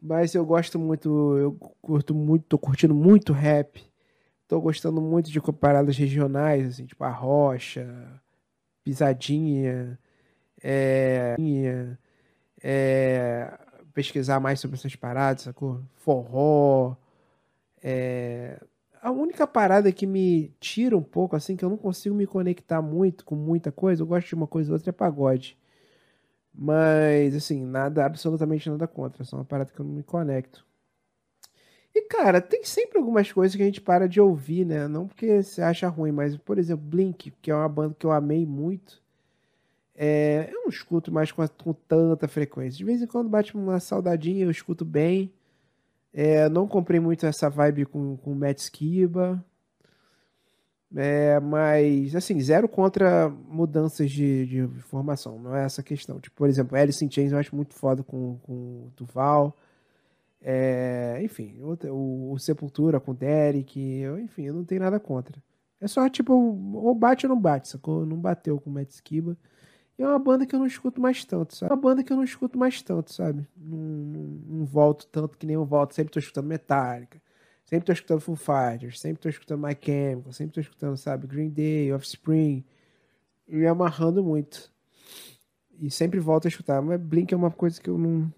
Mas 0.00 0.34
eu 0.34 0.44
gosto 0.46 0.78
muito, 0.78 1.36
eu 1.36 1.52
curto 1.82 2.14
muito, 2.14 2.44
tô 2.46 2.58
curtindo 2.58 2.94
muito 2.94 3.32
rap. 3.32 3.84
Tô 4.48 4.60
gostando 4.60 5.00
muito 5.00 5.30
de 5.30 5.40
paradas 5.52 5.96
regionais, 5.96 6.66
assim, 6.68 6.86
tipo 6.86 7.04
a 7.04 7.10
Rocha, 7.10 7.86
Pisadinha, 8.90 9.96
é, 10.60 11.36
é, 12.60 13.58
pesquisar 13.94 14.40
mais 14.40 14.58
sobre 14.58 14.76
essas 14.76 14.96
paradas, 14.96 15.42
sacou? 15.42 15.80
Forró. 15.94 16.96
É, 17.80 18.60
a 19.00 19.12
única 19.12 19.46
parada 19.46 19.92
que 19.92 20.06
me 20.08 20.52
tira 20.58 20.96
um 20.96 21.02
pouco, 21.02 21.36
assim, 21.36 21.56
que 21.56 21.64
eu 21.64 21.70
não 21.70 21.76
consigo 21.76 22.16
me 22.16 22.26
conectar 22.26 22.82
muito 22.82 23.24
com 23.24 23.36
muita 23.36 23.70
coisa, 23.70 24.02
eu 24.02 24.06
gosto 24.06 24.26
de 24.26 24.34
uma 24.34 24.48
coisa 24.48 24.70
ou 24.70 24.74
outra, 24.74 24.90
é 24.90 24.92
pagode. 24.92 25.56
Mas, 26.52 27.34
assim, 27.36 27.64
nada, 27.64 28.04
absolutamente 28.04 28.68
nada 28.68 28.88
contra. 28.88 29.22
É 29.22 29.24
só 29.24 29.36
uma 29.36 29.44
parada 29.44 29.70
que 29.72 29.80
eu 29.80 29.84
não 29.84 29.92
me 29.94 30.02
conecto. 30.02 30.66
E, 31.94 32.02
cara, 32.02 32.40
tem 32.40 32.64
sempre 32.64 32.98
algumas 32.98 33.30
coisas 33.32 33.56
que 33.56 33.62
a 33.62 33.66
gente 33.66 33.80
para 33.80 34.08
de 34.08 34.20
ouvir, 34.20 34.64
né? 34.64 34.86
Não 34.86 35.08
porque 35.08 35.42
você 35.42 35.60
acha 35.60 35.88
ruim, 35.88 36.12
mas, 36.12 36.36
por 36.36 36.58
exemplo, 36.58 36.84
Blink, 36.86 37.32
que 37.42 37.50
é 37.50 37.54
uma 37.54 37.68
banda 37.68 37.96
que 37.98 38.06
eu 38.06 38.12
amei 38.12 38.46
muito. 38.46 39.02
É, 39.94 40.48
eu 40.50 40.62
não 40.62 40.68
escuto 40.68 41.12
mais 41.12 41.32
com, 41.32 41.46
com, 41.46 41.72
tanta 41.72 42.28
frequência. 42.28 42.78
De 42.78 42.84
vez 42.84 43.02
em 43.02 43.06
quando 43.06 43.28
bate 43.28 43.54
uma 43.54 43.80
saudadinha, 43.80 44.44
eu 44.44 44.50
escuto 44.50 44.84
bem. 44.84 45.32
É, 46.12 46.48
não 46.48 46.66
comprei 46.66 47.00
muito 47.00 47.26
essa 47.26 47.50
vibe 47.50 47.86
com, 47.86 48.16
com 48.16 48.34
Matt 48.34 48.58
Skiba. 48.60 49.44
É, 50.96 51.38
mas, 51.40 52.16
assim, 52.16 52.40
zero 52.40 52.68
contra 52.68 53.28
mudanças 53.28 54.10
de, 54.10 54.46
de 54.46 54.68
formação. 54.84 55.38
Não 55.38 55.54
é 55.54 55.64
essa 55.64 55.82
questão. 55.82 56.18
Tipo, 56.20 56.36
por 56.36 56.48
exemplo, 56.48 56.76
Alice 56.78 57.04
in 57.04 57.10
Chains 57.10 57.32
eu 57.32 57.38
acho 57.38 57.54
muito 57.54 57.74
foda 57.74 58.02
com, 58.02 58.38
com 58.42 58.52
o 58.52 58.92
Duval. 58.96 59.56
É, 60.42 61.20
enfim, 61.22 61.60
o, 61.60 62.32
o, 62.32 62.38
Sepultura 62.38 62.98
com 62.98 63.10
o 63.12 63.14
Derek, 63.14 63.78
eu, 63.78 64.18
enfim, 64.18 64.44
eu 64.44 64.54
não 64.54 64.64
tenho 64.64 64.80
nada 64.80 64.98
contra. 64.98 65.42
É 65.80 65.86
só 65.86 66.08
tipo, 66.08 66.32
ou 66.34 66.94
bate 66.94 67.26
ou 67.26 67.30
não 67.30 67.40
bate, 67.40 67.68
sacou? 67.68 68.06
Não 68.06 68.16
bateu 68.16 68.58
com 68.60 68.70
o 68.70 68.72
Matt 68.72 68.90
Skiba. 68.90 69.36
É 69.98 70.06
uma 70.06 70.18
banda 70.18 70.46
que 70.46 70.54
eu 70.54 70.58
não 70.58 70.66
escuto 70.66 71.00
mais 71.00 71.24
tanto, 71.24 71.54
sabe? 71.54 71.70
É 71.70 71.74
uma 71.74 71.80
banda 71.80 72.02
que 72.02 72.10
eu 72.12 72.16
não 72.16 72.24
escuto 72.24 72.58
mais 72.58 72.80
tanto, 72.82 73.12
sabe? 73.12 73.46
Não, 73.54 73.78
não, 73.78 74.22
não 74.58 74.64
volto 74.64 75.06
tanto 75.08 75.36
que 75.36 75.46
nem 75.46 75.54
eu 75.54 75.64
volto. 75.64 75.94
Sempre 75.94 76.12
tô 76.12 76.18
escutando 76.18 76.46
Metallica, 76.46 77.20
sempre 77.64 77.86
tô 77.86 77.92
escutando 77.92 78.20
Foo 78.20 78.36
Fighters, 78.36 78.98
sempre 78.98 79.20
tô 79.20 79.28
escutando 79.28 79.66
My 79.66 79.76
Chemical, 79.78 80.32
sempre 80.32 80.54
tô 80.54 80.60
escutando, 80.60 80.96
sabe, 80.96 81.26
Green 81.26 81.50
Day, 81.50 81.92
Offspring. 81.92 82.64
E 83.46 83.66
amarrando 83.66 84.24
muito. 84.24 84.72
E 85.78 85.90
sempre 85.90 86.20
volto 86.20 86.46
a 86.46 86.48
escutar. 86.48 86.80
Mas 86.80 87.00
Blink 87.00 87.34
é 87.34 87.36
uma 87.36 87.50
coisa 87.50 87.80
que 87.80 87.90
eu 87.90 87.98
não 87.98 88.32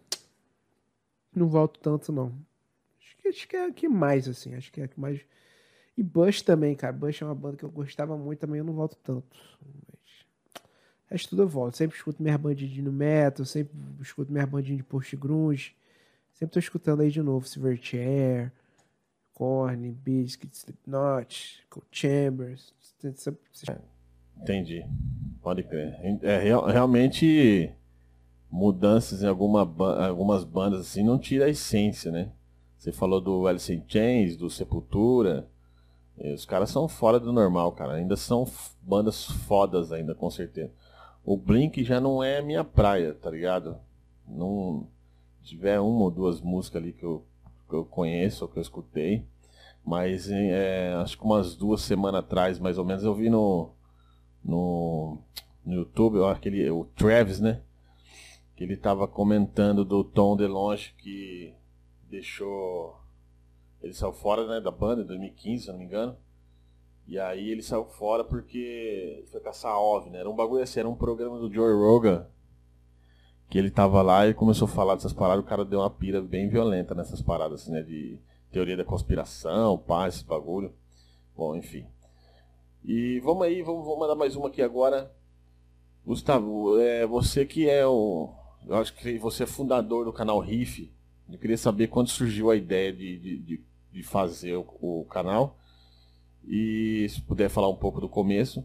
não 1.34 1.48
volto 1.48 1.78
tanto, 1.80 2.12
não. 2.12 2.32
Acho 3.00 3.16
que, 3.16 3.28
acho 3.28 3.48
que 3.48 3.56
é 3.56 3.66
a 3.66 3.72
que 3.72 3.88
mais, 3.88 4.28
assim. 4.28 4.54
Acho 4.54 4.72
que 4.72 4.80
é 4.80 4.84
a 4.84 4.88
que 4.88 4.98
mais. 4.98 5.20
E 5.96 6.02
Bush 6.02 6.42
também, 6.42 6.74
cara. 6.74 6.92
Bush 6.92 7.22
é 7.22 7.24
uma 7.24 7.34
banda 7.34 7.56
que 7.56 7.64
eu 7.64 7.70
gostava 7.70 8.16
muito, 8.16 8.38
também 8.38 8.58
eu 8.58 8.64
não 8.64 8.72
volto 8.72 8.96
tanto. 9.02 9.36
Mas... 9.60 10.62
O 11.10 11.12
resto 11.12 11.30
tudo 11.30 11.42
eu 11.42 11.48
volto. 11.48 11.76
Sempre 11.76 11.96
escuto 11.96 12.22
minha 12.22 12.38
bandinha 12.38 12.70
de 12.70 12.82
no 12.82 12.92
metal, 12.92 13.44
sempre 13.44 13.74
escuto 14.00 14.32
minha 14.32 14.46
bandinha 14.46 14.76
de 14.76 14.84
post-grunge. 14.84 15.74
Sempre 16.32 16.54
tô 16.54 16.58
escutando 16.58 17.02
aí 17.02 17.10
de 17.10 17.22
novo 17.22 17.46
Silverchair, 17.46 18.50
Korn, 19.34 19.90
Biscuit, 19.92 20.52
Slipknot, 20.54 21.66
Cold 21.68 21.86
Chambers. 21.90 22.74
Entendi. 24.40 24.84
Pode 25.42 25.62
crer. 25.64 25.94
É, 26.22 26.38
realmente 26.38 27.72
mudanças 28.52 29.22
em 29.22 29.26
alguma, 29.26 29.60
algumas 30.06 30.44
bandas 30.44 30.80
assim 30.80 31.02
não 31.02 31.18
tira 31.18 31.46
a 31.46 31.48
essência, 31.48 32.12
né? 32.12 32.30
Você 32.76 32.92
falou 32.92 33.18
do 33.18 33.46
Alice 33.46 33.72
in 33.72 33.82
Chains, 33.88 34.36
do 34.36 34.50
Sepultura. 34.50 35.48
Os 36.34 36.44
caras 36.44 36.68
são 36.68 36.86
fora 36.86 37.18
do 37.18 37.32
normal, 37.32 37.72
cara. 37.72 37.94
Ainda 37.94 38.16
são 38.16 38.46
bandas 38.82 39.24
fodas 39.24 39.90
ainda, 39.90 40.14
com 40.14 40.28
certeza. 40.28 40.70
O 41.24 41.36
Blink 41.36 41.82
já 41.82 42.00
não 42.00 42.22
é 42.22 42.42
minha 42.42 42.62
praia, 42.62 43.14
tá 43.14 43.30
ligado? 43.30 43.78
Não 44.28 44.86
tiver 45.42 45.80
uma 45.80 46.04
ou 46.04 46.10
duas 46.10 46.40
músicas 46.40 46.82
ali 46.82 46.92
que 46.92 47.04
eu, 47.04 47.24
que 47.68 47.74
eu 47.74 47.84
conheço 47.84 48.44
ou 48.44 48.50
que 48.50 48.58
eu 48.58 48.62
escutei. 48.62 49.24
Mas 49.84 50.28
é, 50.30 50.92
acho 50.94 51.16
que 51.16 51.24
umas 51.24 51.56
duas 51.56 51.80
semanas 51.80 52.20
atrás, 52.20 52.58
mais 52.58 52.76
ou 52.76 52.84
menos, 52.84 53.02
eu 53.02 53.14
vi 53.14 53.30
no, 53.30 53.70
no, 54.44 55.18
no 55.64 55.74
YouTube, 55.74 56.22
aquele, 56.24 56.68
o 56.70 56.84
Travis, 56.96 57.40
né? 57.40 57.60
Ele 58.62 58.74
estava 58.74 59.06
comentando 59.08 59.84
do 59.84 60.04
Tom 60.04 60.36
DeLonge 60.36 60.94
que 60.98 61.54
deixou 62.08 63.00
ele 63.82 63.92
saiu 63.92 64.12
fora 64.12 64.46
né, 64.46 64.60
da 64.60 64.70
banda 64.70 65.02
em 65.02 65.06
2015, 65.06 65.64
se 65.64 65.72
não 65.72 65.78
me 65.78 65.84
engano. 65.84 66.16
E 67.06 67.18
aí 67.18 67.50
ele 67.50 67.62
saiu 67.62 67.84
fora 67.84 68.22
porque 68.22 69.24
foi 69.30 69.40
caçar 69.40 69.76
OVNI, 69.76 70.10
né? 70.10 70.20
Era 70.20 70.30
um 70.30 70.36
bagulho 70.36 70.62
assim, 70.62 70.78
era 70.78 70.88
um 70.88 70.94
programa 70.94 71.38
do 71.38 71.52
Joe 71.52 71.72
Rogan 71.74 72.26
que 73.52 73.58
ele 73.58 73.70
tava 73.70 74.00
lá 74.00 74.26
e 74.26 74.32
começou 74.32 74.66
a 74.66 74.70
falar 74.70 74.94
dessas 74.94 75.12
paradas, 75.12 75.44
o 75.44 75.46
cara 75.46 75.62
deu 75.62 75.80
uma 75.80 75.90
pira 75.90 76.22
bem 76.22 76.48
violenta 76.48 76.94
nessas 76.94 77.20
paradas, 77.20 77.60
assim, 77.60 77.72
né? 77.72 77.82
De 77.82 78.18
teoria 78.50 78.78
da 78.78 78.84
conspiração, 78.84 79.76
paz, 79.76 80.14
esse 80.14 80.24
bagulho. 80.24 80.72
Bom, 81.36 81.54
enfim. 81.54 81.86
E 82.82 83.20
vamos 83.20 83.42
aí, 83.42 83.60
vamos, 83.60 83.84
vamos 83.84 83.98
mandar 83.98 84.14
mais 84.14 84.36
uma 84.36 84.48
aqui 84.48 84.62
agora. 84.62 85.12
Gustavo, 86.02 86.78
é, 86.80 87.06
você 87.06 87.44
que 87.44 87.68
é 87.68 87.86
o, 87.86 88.32
eu 88.66 88.76
acho 88.76 88.94
que 88.94 89.18
você 89.18 89.44
é 89.44 89.46
fundador 89.46 90.04
do 90.04 90.12
canal 90.12 90.38
Riff. 90.38 90.90
Eu 91.30 91.38
queria 91.38 91.56
saber 91.56 91.88
quando 91.88 92.08
surgiu 92.08 92.50
a 92.50 92.56
ideia 92.56 92.92
de, 92.92 93.18
de, 93.18 93.60
de 93.92 94.02
fazer 94.02 94.56
o, 94.56 94.66
o, 94.80 95.06
canal. 95.08 95.58
E 96.46 97.06
se 97.08 97.20
puder 97.20 97.48
falar 97.48 97.68
um 97.68 97.76
pouco 97.76 98.00
do 98.00 98.08
começo. 98.08 98.64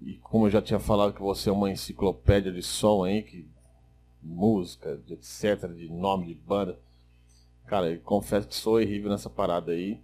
E 0.00 0.14
como 0.14 0.46
eu 0.46 0.50
já 0.50 0.62
tinha 0.62 0.78
falado 0.78 1.12
que 1.12 1.20
você 1.20 1.48
é 1.48 1.52
uma 1.52 1.70
enciclopédia 1.70 2.52
de 2.52 2.62
som 2.62 3.04
aí, 3.04 3.22
que 3.22 3.46
música, 4.22 5.00
etc, 5.10 5.68
de 5.72 5.88
nome 5.88 6.26
de 6.26 6.34
banda. 6.34 6.78
Cara, 7.66 7.90
eu 7.90 8.00
confesso 8.00 8.48
que 8.48 8.54
sou 8.54 8.74
horrível 8.76 9.10
nessa 9.10 9.28
parada 9.28 9.72
aí. 9.72 10.00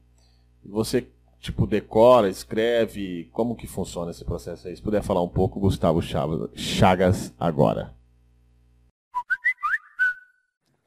E 0.64 0.68
você, 0.68 1.06
tipo, 1.40 1.66
decora, 1.66 2.28
escreve, 2.28 3.28
como 3.32 3.56
que 3.56 3.66
funciona 3.66 4.10
esse 4.10 4.24
processo 4.24 4.68
aí? 4.68 4.76
Se 4.76 4.82
puder 4.82 5.02
falar 5.02 5.22
um 5.22 5.28
pouco, 5.28 5.60
Gustavo 5.60 6.00
Chagas 6.02 7.32
agora. 7.38 7.94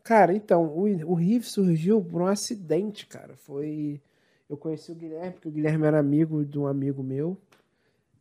Cara, 0.07 0.33
então, 0.33 0.63
o, 0.63 0.83
o 1.11 1.13
riff 1.15 1.45
surgiu 1.49 2.01
por 2.01 2.21
um 2.21 2.27
acidente, 2.27 3.05
cara. 3.05 3.35
Foi. 3.35 3.99
Eu 4.49 4.55
conheci 4.55 4.89
o 4.89 4.95
Guilherme, 4.95 5.33
porque 5.33 5.49
o 5.49 5.51
Guilherme 5.51 5.85
era 5.85 5.99
amigo 5.99 6.45
de 6.45 6.57
um 6.57 6.65
amigo 6.65 7.03
meu. 7.03 7.37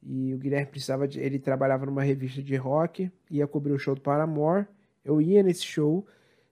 E 0.02 0.34
o 0.34 0.36
Guilherme 0.36 0.66
precisava 0.66 1.06
de. 1.06 1.20
Ele 1.20 1.38
trabalhava 1.38 1.86
numa 1.86 2.02
revista 2.02 2.42
de 2.42 2.56
rock, 2.56 3.08
ia 3.30 3.46
cobrir 3.46 3.72
o 3.72 3.78
show 3.78 3.94
do 3.94 4.00
Paramore. 4.00 4.66
Eu 5.04 5.22
ia 5.22 5.44
nesse 5.44 5.62
show. 5.62 6.04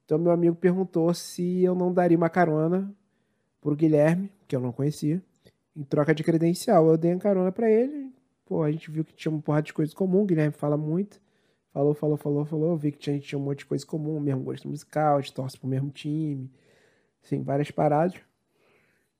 Então, 0.04 0.18
meu 0.18 0.30
amigo 0.30 0.54
perguntou 0.54 1.12
se 1.12 1.64
eu 1.64 1.74
não 1.74 1.92
daria 1.92 2.16
uma 2.16 2.30
carona 2.30 2.88
pro 3.60 3.74
Guilherme, 3.74 4.30
que 4.46 4.54
eu 4.54 4.60
não 4.60 4.70
conhecia, 4.70 5.20
em 5.74 5.82
troca 5.82 6.14
de 6.14 6.22
credencial. 6.22 6.86
Eu 6.86 6.96
dei 6.96 7.12
uma 7.12 7.18
carona 7.18 7.50
para 7.50 7.68
ele. 7.68 8.12
Pô, 8.46 8.62
a 8.62 8.70
gente 8.70 8.88
viu 8.88 9.04
que 9.04 9.12
tinha 9.12 9.32
uma 9.32 9.42
porrada 9.42 9.66
de 9.66 9.72
coisas 9.74 9.92
comum. 9.92 10.22
O 10.22 10.26
Guilherme 10.26 10.52
fala 10.52 10.76
muito. 10.76 11.20
Falou, 11.74 11.92
falou, 11.92 12.16
falou, 12.16 12.44
falou. 12.44 12.76
Vi 12.76 12.92
que 12.92 13.10
a 13.10 13.12
gente 13.14 13.26
tinha 13.26 13.38
um 13.38 13.42
monte 13.42 13.58
de 13.58 13.66
coisa 13.66 13.84
comum, 13.84 14.20
mesmo 14.20 14.42
gosto 14.42 14.68
musical, 14.68 15.16
a 15.16 15.20
gente 15.20 15.34
torce 15.34 15.58
pro 15.58 15.68
mesmo 15.68 15.90
time. 15.90 16.48
Assim, 17.22 17.42
várias 17.42 17.72
paradas. 17.72 18.16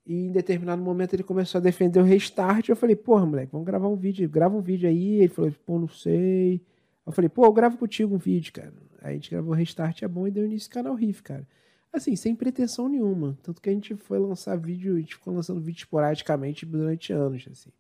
E 0.07 0.27
em 0.27 0.31
determinado 0.31 0.81
momento 0.81 1.15
ele 1.15 1.25
começou 1.25 1.59
a 1.59 1.63
defender 1.63 1.99
o 1.99 2.05
restart. 2.05 2.69
Eu 2.69 2.77
falei, 2.77 2.95
porra, 2.95 3.27
moleque, 3.27 3.51
vamos 3.51 3.67
gravar 3.67 3.89
um 3.89 3.97
vídeo. 3.97 4.29
Grava 4.29 4.57
um 4.57 4.61
vídeo 4.61 4.89
aí. 4.89 5.17
Ele 5.17 5.29
falou, 5.29 5.53
pô, 5.67 5.81
não 5.81 5.89
sei. 5.89 6.63
Eu 7.05 7.13
falei, 7.13 7.29
pô, 7.29 7.45
eu 7.45 7.53
gravo 7.53 7.77
contigo 7.77 8.15
um 8.15 8.19
vídeo, 8.19 8.53
cara. 8.53 8.73
Aí 9.03 9.11
a 9.11 9.15
gente 9.15 9.31
gravou 9.31 9.53
restart, 9.53 10.03
é 10.03 10.09
bom, 10.09 10.27
e 10.29 10.31
deu 10.31 10.47
início 10.47 10.71
ao 10.71 10.75
canal 10.75 10.95
Riff, 10.95 11.23
cara. 11.25 11.47
Assim, 11.93 12.15
sem 12.15 12.37
pretensão 12.37 12.89
nenhuma. 12.89 13.37
Tanto 13.43 13.61
que 13.61 13.69
a 13.69 13.73
gente 13.73 13.97
foi 13.97 14.19
lançar 14.19 14.57
vídeo, 14.57 14.95
a 14.95 15.01
gente 15.01 15.15
ficou 15.15 15.35
lançando 15.35 15.61
vídeo 15.61 15.79
esporadicamente 15.79 16.65
durante 16.65 17.13
anos, 17.13 17.47
assim. 17.51 17.71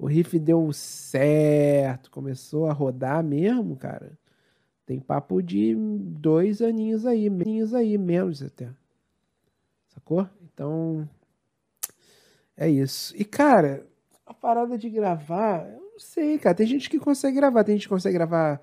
O 0.00 0.06
riff 0.06 0.38
deu 0.38 0.72
certo, 0.72 2.10
começou 2.10 2.66
a 2.66 2.72
rodar 2.72 3.22
mesmo, 3.22 3.76
cara. 3.76 4.18
Tem 4.86 4.98
papo 4.98 5.42
de 5.42 5.74
dois 5.76 6.62
aninhos 6.62 7.04
aí, 7.04 7.26
aninhos 7.26 7.74
aí, 7.74 7.98
menos 7.98 8.42
até. 8.42 8.70
Sacou? 9.88 10.26
Então, 10.42 11.06
é 12.56 12.66
isso. 12.66 13.14
E, 13.14 13.26
cara, 13.26 13.86
a 14.24 14.32
parada 14.32 14.78
de 14.78 14.88
gravar, 14.88 15.68
eu 15.70 15.92
não 15.92 15.98
sei, 15.98 16.38
cara. 16.38 16.56
Tem 16.56 16.66
gente 16.66 16.88
que 16.88 16.98
consegue 16.98 17.36
gravar, 17.36 17.62
tem 17.62 17.74
gente 17.74 17.82
que 17.82 17.94
consegue 17.94 18.14
gravar 18.14 18.58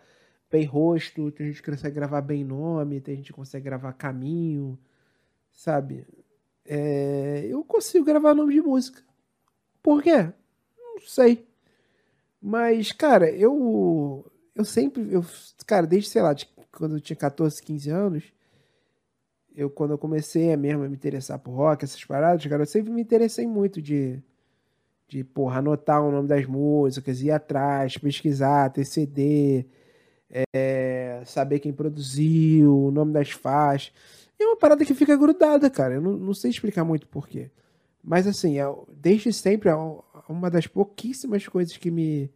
bem 0.50 0.66
rosto, 0.66 1.32
tem 1.32 1.48
gente 1.50 1.62
que 1.62 1.70
consegue 1.70 1.94
gravar 1.94 2.22
bem 2.22 2.44
nome, 2.44 3.00
tem 3.00 3.18
gente 3.18 3.28
que 3.28 3.34
consegue 3.34 3.66
gravar 3.66 3.94
caminho, 3.94 4.76
sabe? 5.52 6.08
É, 6.66 7.46
eu 7.48 7.64
consigo 7.64 8.04
gravar 8.04 8.34
nome 8.34 8.56
de 8.56 8.62
música. 8.62 9.04
Por 9.84 10.02
quê? 10.02 10.34
Sei. 11.06 11.48
Mas, 12.42 12.92
cara, 12.92 13.30
eu. 13.32 14.26
Eu 14.56 14.66
sempre. 14.66 15.08
Eu, 15.12 15.26
cara, 15.66 15.86
desde, 15.86 16.10
sei 16.10 16.22
lá, 16.22 16.34
de, 16.34 16.48
quando 16.72 16.96
eu 16.96 17.02
tinha 17.02 17.16
14, 17.18 17.62
15 17.62 17.90
anos, 17.90 18.24
eu, 19.56 19.70
quando 19.70 19.92
eu 19.92 19.98
comecei 19.98 20.54
a 20.54 20.58
mesmo 20.58 20.84
a 20.84 20.90
me 20.90 20.96
interessar 20.96 21.40
por 21.40 21.52
rock, 21.52 21.84
essas 21.84 22.04
paradas, 22.06 22.46
cara, 22.46 22.64
eu 22.64 22.68
sempre 22.68 22.92
me 22.92 23.02
interessei 23.02 23.48
muito 23.48 23.82
de. 23.82 24.22
De, 25.10 25.24
porra, 25.24 25.60
anotar 25.60 26.04
o 26.04 26.12
nome 26.12 26.28
das 26.28 26.46
músicas, 26.46 27.22
ir 27.22 27.32
atrás, 27.32 27.98
pesquisar, 27.98 28.70
ter 28.72 28.84
CD, 28.84 29.66
é, 30.54 31.22
saber 31.26 31.60
quem 31.60 31.72
produziu, 31.74 32.78
o 32.88 32.92
nome 32.92 33.14
das 33.14 33.32
faixas. 33.32 33.94
É 34.40 34.46
uma 34.46 34.58
parada 34.58 34.86
que 34.86 34.94
fica 34.94 35.16
grudada, 35.16 35.70
cara. 35.70 35.96
Eu 35.96 36.02
não, 36.02 36.14
não 36.14 36.34
sei 36.34 36.52
explicar 36.52 36.84
muito 36.84 37.08
porquê. 37.08 37.50
Mas 38.04 38.28
assim, 38.28 38.60
é, 38.60 38.66
desde 38.96 39.34
sempre, 39.34 39.70
é 39.70 39.76
uma 40.34 40.50
das 40.50 40.68
pouquíssimas 40.68 41.48
coisas 41.48 41.78
que 41.78 41.92
me 41.92 42.32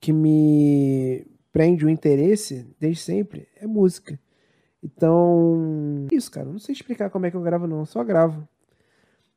que 0.00 0.12
me 0.12 1.26
prende 1.52 1.84
o 1.84 1.90
interesse, 1.90 2.66
desde 2.78 3.02
sempre, 3.02 3.48
é 3.56 3.66
música. 3.66 4.18
Então, 4.82 6.06
isso, 6.10 6.30
cara. 6.30 6.48
Não 6.48 6.58
sei 6.58 6.72
explicar 6.72 7.10
como 7.10 7.26
é 7.26 7.30
que 7.30 7.36
eu 7.36 7.42
gravo, 7.42 7.66
não. 7.66 7.80
Eu 7.80 7.86
só 7.86 8.02
gravo. 8.02 8.48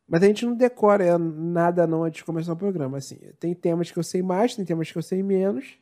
Mas 0.07 0.23
a 0.23 0.27
gente 0.27 0.45
não 0.45 0.55
decora 0.55 1.17
nada 1.17 1.85
não 1.87 2.03
antes 2.03 2.19
de 2.19 2.25
começar 2.25 2.53
o 2.53 2.57
programa. 2.57 2.97
Assim, 2.97 3.17
tem 3.39 3.53
temas 3.53 3.91
que 3.91 3.99
eu 3.99 4.03
sei 4.03 4.21
mais, 4.21 4.55
tem 4.55 4.63
temas 4.63 4.91
que 4.91 4.97
eu 4.97 5.01
sei 5.01 5.21
menos. 5.21 5.77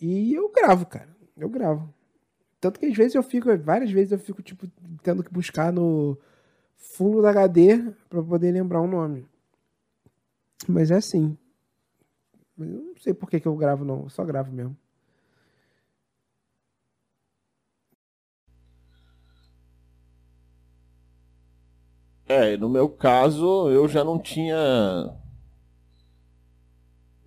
E 0.00 0.34
eu 0.34 0.50
gravo, 0.50 0.86
cara. 0.86 1.08
Eu 1.36 1.48
gravo. 1.48 1.92
Tanto 2.60 2.80
que 2.80 2.86
às 2.86 2.96
vezes 2.96 3.14
eu 3.14 3.22
fico, 3.22 3.56
várias 3.58 3.90
vezes 3.90 4.12
eu 4.12 4.18
fico, 4.18 4.42
tipo, 4.42 4.66
tendo 5.02 5.22
que 5.22 5.32
buscar 5.32 5.72
no 5.72 6.18
fundo 6.76 7.22
da 7.22 7.30
HD 7.30 7.92
para 8.08 8.22
poder 8.22 8.50
lembrar 8.50 8.80
um 8.80 8.88
nome. 8.88 9.26
Mas 10.68 10.90
é 10.90 10.96
assim. 10.96 11.36
Mas 12.56 12.70
eu 12.70 12.82
não 12.82 12.96
sei 12.96 13.12
por 13.14 13.28
que, 13.28 13.40
que 13.40 13.48
eu 13.48 13.56
gravo, 13.56 13.84
não. 13.84 14.04
Eu 14.04 14.10
só 14.10 14.24
gravo 14.24 14.52
mesmo. 14.52 14.76
É, 22.28 22.56
no 22.56 22.68
meu 22.68 22.88
caso, 22.88 23.70
eu 23.70 23.86
já 23.88 24.02
não 24.02 24.18
tinha. 24.18 24.56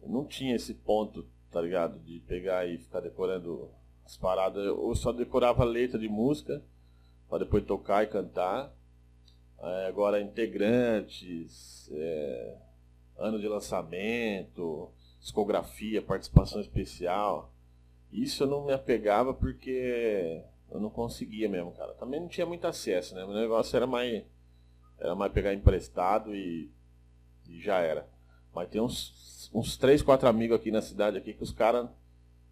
não 0.06 0.26
tinha 0.26 0.56
esse 0.56 0.74
ponto 0.74 1.26
tá 1.52 1.62
ligado? 1.62 2.00
De 2.00 2.20
pegar 2.22 2.65
e 2.68 2.78
ficar 2.78 3.00
decorando 3.00 3.70
as 4.06 4.18
paradas. 4.18 4.63
Eu 4.63 4.94
só 4.96 5.12
decorava 5.12 5.63
letra 5.63 6.00
de 6.00 6.08
música 6.08 6.62
para 7.28 7.39
depois 7.39 7.65
tocar 7.65 8.04
e 8.04 8.08
cantar. 8.08 8.74
É, 9.62 9.88
agora 9.88 10.22
integrantes, 10.22 11.89
é, 11.92 12.58
ano 13.20 13.40
de 13.40 13.48
lançamento, 13.48 14.90
discografia, 15.20 16.02
participação 16.02 16.62
especial. 16.62 17.54
Isso 18.12 18.44
eu 18.44 18.48
não 18.48 18.66
me 18.66 18.74
apegava 18.74 19.34
porque 19.34 20.42
eu 20.72 20.80
não 20.80 20.90
conseguia 20.90 21.48
mesmo, 21.48 21.72
cara. 21.72 21.94
Também 21.94 22.20
não 22.20 22.28
tinha 22.28 22.46
muito 22.46 22.66
acesso, 22.66 23.14
né? 23.14 23.24
O 23.24 23.34
negócio 23.34 23.76
era 23.76 23.86
mais 23.86 24.24
era 24.98 25.16
mais 25.16 25.32
pegar 25.32 25.54
emprestado 25.54 26.36
e, 26.36 26.70
e 27.48 27.60
já 27.62 27.80
era. 27.80 28.08
Mas 28.54 28.70
tem 28.70 28.82
uns, 28.82 29.50
uns 29.54 29.78
três, 29.78 30.02
quatro 30.02 30.28
amigos 30.28 30.58
aqui 30.58 30.72
na 30.72 30.82
cidade 30.82 31.18
aqui 31.18 31.34
que 31.34 31.44
os 31.44 31.52
caras 31.52 31.88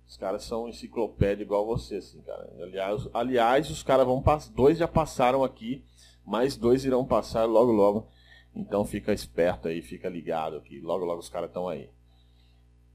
os 0.08 0.16
caras 0.16 0.44
são 0.44 0.70
enciclopédia 0.70 1.44
igual 1.44 1.66
você, 1.66 1.98
assim, 1.98 2.22
cara. 2.22 2.50
Aliás, 2.62 3.10
aliás 3.14 3.70
os 3.70 3.84
caras 3.84 4.06
vão 4.06 4.22
passar. 4.22 4.54
Dois 4.54 4.78
já 4.78 4.88
passaram 4.88 5.44
aqui, 5.44 5.84
mais 6.26 6.56
dois 6.56 6.86
irão 6.86 7.06
passar 7.06 7.44
logo 7.44 7.74
logo. 7.74 8.08
Então 8.58 8.84
fica 8.84 9.14
esperto 9.14 9.68
aí, 9.68 9.84
fica 9.84 10.10
ligado 10.10 10.60
que 10.62 10.80
logo 10.80 11.06
logo 11.06 11.20
os 11.20 11.30
caras 11.30 11.50
estão 11.50 11.70
aí. 11.70 11.90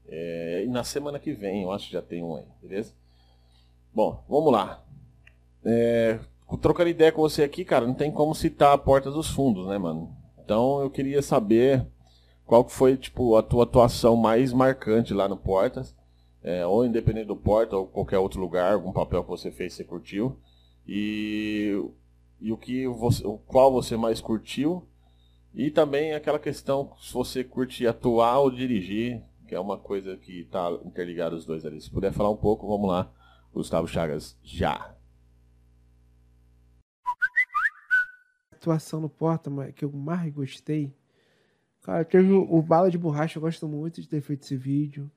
É, 0.05 0.63
e 0.65 0.67
na 0.67 0.83
semana 0.83 1.17
que 1.17 1.31
vem, 1.31 1.63
eu 1.63 1.71
acho 1.71 1.87
que 1.87 1.93
já 1.93 2.01
tem 2.01 2.21
um 2.21 2.35
aí, 2.35 2.45
beleza? 2.61 2.93
Bom, 3.93 4.21
vamos 4.27 4.51
lá. 4.51 4.83
É, 5.63 6.19
trocando 6.61 6.89
ideia 6.89 7.11
com 7.13 7.21
você 7.21 7.43
aqui, 7.43 7.63
cara, 7.63 7.87
não 7.87 7.93
tem 7.93 8.11
como 8.11 8.35
citar 8.35 8.73
a 8.73 8.77
Porta 8.77 9.09
dos 9.09 9.29
Fundos, 9.29 9.65
né, 9.67 9.77
mano? 9.77 10.13
Então 10.43 10.81
eu 10.81 10.89
queria 10.89 11.21
saber 11.21 11.85
qual 12.45 12.67
foi 12.67 12.97
tipo 12.97 13.37
a 13.37 13.41
tua 13.41 13.63
atuação 13.63 14.17
mais 14.17 14.51
marcante 14.51 15.13
lá 15.13 15.29
no 15.29 15.37
Portas, 15.37 15.95
é, 16.43 16.65
ou 16.65 16.85
independente 16.85 17.27
do 17.27 17.37
Porta 17.37 17.77
ou 17.77 17.87
qualquer 17.87 18.19
outro 18.19 18.41
lugar, 18.41 18.73
algum 18.73 18.91
papel 18.91 19.23
que 19.23 19.29
você 19.29 19.49
fez 19.49 19.73
você 19.73 19.85
curtiu 19.85 20.37
e, 20.85 21.81
e 22.41 22.51
o 22.51 22.57
que 22.57 22.85
você, 22.85 23.25
o 23.25 23.37
qual 23.37 23.71
você 23.71 23.95
mais 23.95 24.19
curtiu 24.19 24.85
e 25.53 25.69
também 25.69 26.13
aquela 26.13 26.39
questão 26.39 26.93
se 26.99 27.13
você 27.13 27.43
curte 27.43 27.85
atuar 27.85 28.39
ou 28.39 28.51
dirigir, 28.51 29.23
que 29.47 29.55
é 29.55 29.59
uma 29.59 29.77
coisa 29.77 30.17
que 30.17 30.41
está 30.41 30.71
interligada 30.83 31.35
os 31.35 31.45
dois 31.45 31.65
ali. 31.65 31.79
Se 31.79 31.89
puder 31.89 32.11
falar 32.11 32.29
um 32.29 32.37
pouco, 32.37 32.67
vamos 32.67 32.89
lá, 32.89 33.11
Gustavo 33.53 33.87
Chagas, 33.87 34.37
já. 34.43 34.95
atuação 38.51 39.01
no 39.01 39.09
Porta 39.09 39.51
que 39.73 39.83
eu 39.83 39.91
mais 39.91 40.33
gostei 40.33 40.95
Cara, 41.83 42.05
teve 42.05 42.31
o, 42.31 42.61
Bala 42.61 42.89
de 42.89 42.97
Borracha, 42.97 43.37
eu 43.37 43.41
gosto 43.41 43.67
muito 43.67 44.01
de 44.01 44.07
ter 44.07 44.21
feito 44.21 44.43
esse 44.43 44.55
vídeo. 44.55 45.11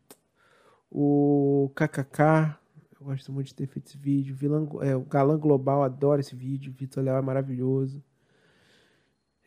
O 0.91 1.71
KKK, 1.77 2.59
eu 2.99 3.07
gosto 3.07 3.33
muito 3.33 3.47
de 3.47 3.55
ter 3.55 3.69
feito 3.69 3.87
esse 3.87 3.97
vídeo. 3.97 4.35
Vilão, 4.35 4.83
é, 4.83 4.97
o 4.97 5.03
Galã 5.03 5.39
Global, 5.39 5.85
adoro 5.85 6.21
esse 6.21 6.35
vídeo. 6.35 6.75
Vitor 6.77 7.05
Léo 7.05 7.15
é 7.15 7.23
maravilhoso. 7.23 8.03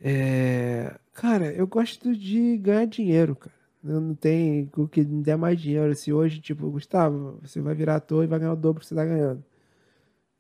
É, 0.02 0.98
cara, 1.14 1.52
eu 1.54 1.68
gosto 1.68 2.16
de 2.16 2.58
ganhar 2.58 2.86
dinheiro, 2.86 3.36
cara. 3.36 3.56
Eu 3.84 4.02
não 4.02 4.14
tem 4.16 4.70
o 4.76 4.88
que 4.88 5.02
me 5.04 5.24
der 5.24 5.38
mais 5.38 5.60
dinheiro. 5.60 5.96
Se 5.96 6.12
hoje, 6.12 6.42
tipo, 6.42 6.70
Gustavo, 6.70 7.40
você 7.42 7.62
vai 7.62 7.74
virar 7.76 7.96
ator 7.96 8.24
e 8.24 8.28
vai 8.28 8.40
ganhar 8.40 8.54
o 8.54 8.56
dobro 8.56 8.82
que 8.82 8.88
você 8.88 8.96
tá 8.96 9.06
ganhando. 9.06 9.44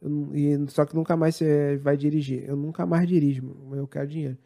Eu, 0.01 0.35
e, 0.35 0.69
só 0.69 0.85
que 0.85 0.95
nunca 0.95 1.15
mais 1.17 1.35
você 1.35 1.77
vai 1.77 1.97
dirigir. 1.97 2.43
Eu 2.47 2.55
nunca 2.55 2.85
mais 2.85 3.07
dirijo, 3.07 3.43
eu 3.73 3.87
quero 3.87 4.07
dinheiro. 4.07 4.37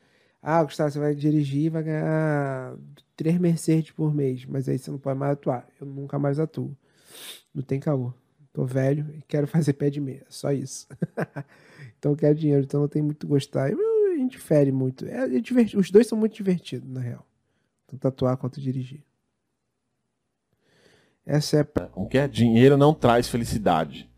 Ah, 0.42 0.64
Gustavo, 0.64 0.92
você 0.92 1.00
vai 1.00 1.16
dirigir 1.16 1.66
e 1.66 1.70
vai 1.70 1.84
ganhar 1.84 2.76
três 3.16 3.38
Mercedes 3.40 3.92
por 3.92 4.14
mês, 4.14 4.46
mas 4.46 4.68
aí 4.70 4.78
você 4.78 4.92
não 4.92 5.00
pode 5.00 5.18
mais 5.20 5.34
atuar. 5.34 5.68
Eu 5.80 5.88
nunca 5.88 6.20
mais 6.20 6.40
atuo. 6.40 6.76
Não 7.54 7.64
tem 7.64 7.80
caô. 7.80 8.14
Tô 8.54 8.66
velho 8.66 9.08
e 9.18 9.22
quero 9.24 9.48
fazer 9.48 9.74
pé 9.74 9.90
de 9.90 10.02
meia. 10.02 10.26
Só 10.30 10.52
isso. 10.52 10.88
então 11.98 12.12
eu 12.12 12.18
quero 12.18 12.36
dinheiro, 12.36 12.64
então 12.64 12.82
não 12.82 12.88
tem 12.88 13.02
muito 13.02 13.28
gostar. 13.28 13.72
Eu, 13.72 13.80
a 14.34 14.36
gente 14.36 14.38
fere 14.40 14.72
muito. 14.72 15.06
É, 15.06 15.36
é 15.36 15.40
divertido. 15.40 15.80
Os 15.80 15.92
dois 15.92 16.08
são 16.08 16.18
muito 16.18 16.36
divertidos, 16.36 16.90
na 16.90 17.00
real. 17.00 17.26
Tanto 17.88 18.08
atuar 18.08 18.38
quanto 18.38 18.60
dirigir. 18.60 19.04
Essa 21.26 21.58
é. 21.58 21.64
Com 21.64 22.08
que 22.08 22.28
dinheiro 22.28 22.76
não 22.76 22.94
traz 22.94 23.28
felicidade. 23.28 24.10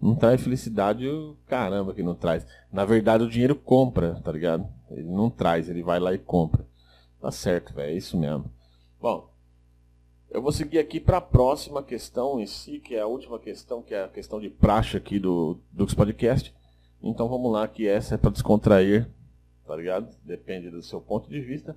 Não 0.00 0.16
traz 0.16 0.40
felicidade, 0.40 1.06
caramba 1.46 1.94
que 1.94 2.02
não 2.02 2.14
traz. 2.14 2.46
Na 2.72 2.84
verdade, 2.84 3.24
o 3.24 3.30
dinheiro 3.30 3.54
compra, 3.54 4.20
tá 4.22 4.32
ligado? 4.32 4.68
Ele 4.90 5.08
não 5.08 5.30
traz, 5.30 5.68
ele 5.68 5.82
vai 5.82 6.00
lá 6.00 6.12
e 6.12 6.18
compra. 6.18 6.66
Tá 7.20 7.30
certo, 7.30 7.72
velho, 7.72 7.92
é 7.92 7.96
isso 7.96 8.18
mesmo. 8.18 8.50
Bom, 9.00 9.32
eu 10.28 10.42
vou 10.42 10.50
seguir 10.50 10.80
aqui 10.80 10.98
para 10.98 11.18
a 11.18 11.20
próxima 11.20 11.84
questão 11.84 12.40
em 12.40 12.46
si, 12.46 12.80
que 12.80 12.96
é 12.96 13.00
a 13.00 13.06
última 13.06 13.38
questão, 13.38 13.80
que 13.80 13.94
é 13.94 14.04
a 14.04 14.08
questão 14.08 14.40
de 14.40 14.50
praxe 14.50 14.96
aqui 14.96 15.20
do 15.20 15.60
Dux 15.70 15.94
Podcast. 15.94 16.52
Então 17.00 17.28
vamos 17.28 17.52
lá, 17.52 17.68
que 17.68 17.86
essa 17.86 18.16
é 18.16 18.18
para 18.18 18.30
descontrair, 18.32 19.08
tá 19.66 19.76
ligado? 19.76 20.08
Depende 20.24 20.70
do 20.70 20.82
seu 20.82 21.00
ponto 21.00 21.28
de 21.28 21.40
vista. 21.40 21.76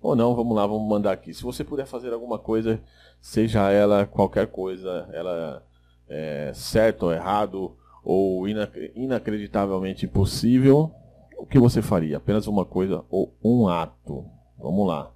Ou 0.00 0.16
não, 0.16 0.34
vamos 0.34 0.56
lá, 0.56 0.66
vamos 0.66 0.88
mandar 0.88 1.12
aqui. 1.12 1.32
Se 1.34 1.42
você 1.42 1.62
puder 1.62 1.86
fazer 1.86 2.12
alguma 2.12 2.38
coisa, 2.38 2.80
seja 3.20 3.70
ela 3.70 4.06
qualquer 4.06 4.46
coisa, 4.46 5.08
ela 5.12 5.62
é, 6.08 6.52
certo 6.54 7.04
ou 7.04 7.12
errado, 7.12 7.76
ou 8.02 8.46
inacreditavelmente 8.48 10.06
impossível, 10.06 10.92
o 11.36 11.44
que 11.44 11.58
você 11.58 11.82
faria? 11.82 12.16
Apenas 12.16 12.46
uma 12.46 12.64
coisa 12.64 13.04
ou 13.10 13.34
um 13.42 13.68
ato? 13.68 14.24
Vamos 14.58 14.86
lá. 14.86 15.12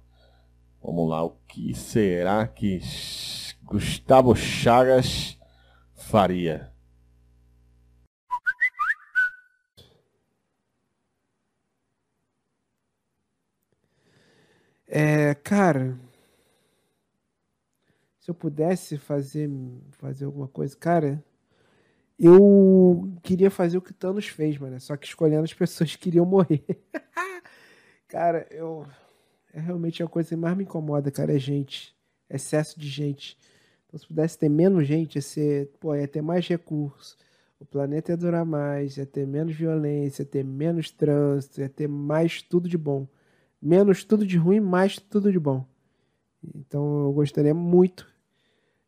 Vamos 0.83 1.09
lá. 1.09 1.23
O 1.23 1.35
que 1.47 1.73
será 1.73 2.47
que 2.47 2.79
Gustavo 3.63 4.35
Chagas 4.35 5.37
faria? 5.95 6.70
Cara, 15.43 15.97
se 18.19 18.29
eu 18.29 18.35
pudesse 18.35 18.97
fazer, 18.97 19.49
fazer 19.91 20.25
alguma 20.25 20.47
coisa, 20.47 20.75
cara, 20.77 21.23
eu 22.19 23.11
queria 23.23 23.49
fazer 23.49 23.79
o 23.79 23.81
que 23.81 23.93
Thanos 23.93 24.27
fez, 24.27 24.55
mano. 24.57 24.79
Só 24.79 24.95
que 24.95 25.07
escolhendo 25.07 25.43
as 25.43 25.53
pessoas 25.53 25.95
que 25.95 26.03
queriam 26.03 26.25
morrer. 26.25 26.63
cara, 28.07 28.45
eu. 28.51 28.85
É 29.53 29.59
realmente 29.59 30.01
a 30.03 30.07
coisa 30.07 30.29
que 30.29 30.35
mais 30.35 30.55
me 30.55 30.63
incomoda, 30.63 31.09
cara, 31.09 31.35
é 31.35 31.39
gente. 31.39 31.95
Excesso 32.29 32.79
de 32.79 32.87
gente. 32.87 33.37
Então, 33.87 33.99
se 33.99 34.07
pudesse 34.07 34.37
ter 34.37 34.49
menos 34.49 34.87
gente, 34.87 35.15
ia 35.15 35.21
ser. 35.21 35.71
Pô, 35.79 35.95
ia 35.95 36.07
ter 36.07 36.21
mais 36.21 36.47
recursos. 36.47 37.17
O 37.59 37.65
planeta 37.65 38.11
ia 38.11 38.17
durar 38.17 38.45
mais, 38.45 38.97
ia 38.97 39.05
ter 39.05 39.25
menos 39.25 39.55
violência, 39.55 40.21
ia 40.21 40.27
ter 40.27 40.43
menos 40.43 40.91
trânsito, 40.91 41.59
ia 41.59 41.69
ter 41.69 41.87
mais 41.87 42.41
tudo 42.41 42.69
de 42.69 42.77
bom. 42.77 43.07
Menos 43.61 44.03
tudo 44.03 44.25
de 44.25 44.37
ruim, 44.37 44.59
mais 44.59 44.97
tudo 44.97 45.31
de 45.31 45.39
bom. 45.39 45.65
Então 46.55 47.03
eu 47.03 47.13
gostaria 47.13 47.53
muito 47.53 48.07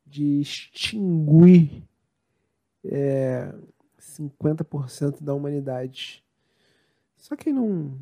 de 0.06 0.42
extinguir 0.42 1.84
é, 2.84 3.54
50% 4.00 5.22
da 5.22 5.34
humanidade. 5.34 6.24
Só 7.18 7.36
que 7.36 7.52
não. 7.52 7.98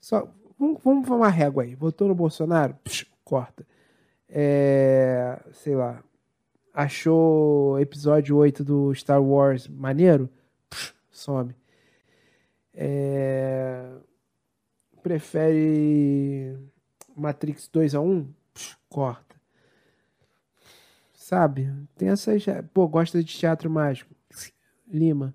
Só, 0.00 0.32
vamos, 0.58 0.82
vamos 0.82 1.08
uma 1.08 1.28
régua 1.28 1.62
aí. 1.62 1.74
Votou 1.74 2.08
no 2.08 2.14
Bolsonaro? 2.14 2.74
Psh, 2.84 3.06
corta. 3.24 3.66
É, 4.28 5.40
sei 5.52 5.74
lá. 5.74 6.02
Achou 6.72 7.80
episódio 7.80 8.36
8 8.36 8.62
do 8.62 8.94
Star 8.94 9.22
Wars 9.22 9.66
maneiro? 9.66 10.30
Psh, 10.70 10.94
some. 11.10 11.54
É, 12.72 13.90
prefere 15.08 16.58
Matrix 17.16 17.68
2 17.68 17.94
a 17.94 18.00
1? 18.00 18.32
Psh, 18.54 18.76
corta 18.88 19.28
sabe? 21.28 21.70
Tem 21.96 22.08
essas. 22.08 22.42
Pô, 22.72 22.88
gosta 22.88 23.22
de 23.22 23.36
teatro 23.36 23.68
mágico. 23.68 24.14
Lima. 24.90 25.34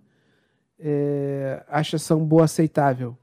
É, 0.80 1.64
acha 1.68 1.98
boa 2.26 2.46
aceitável. 2.46 3.16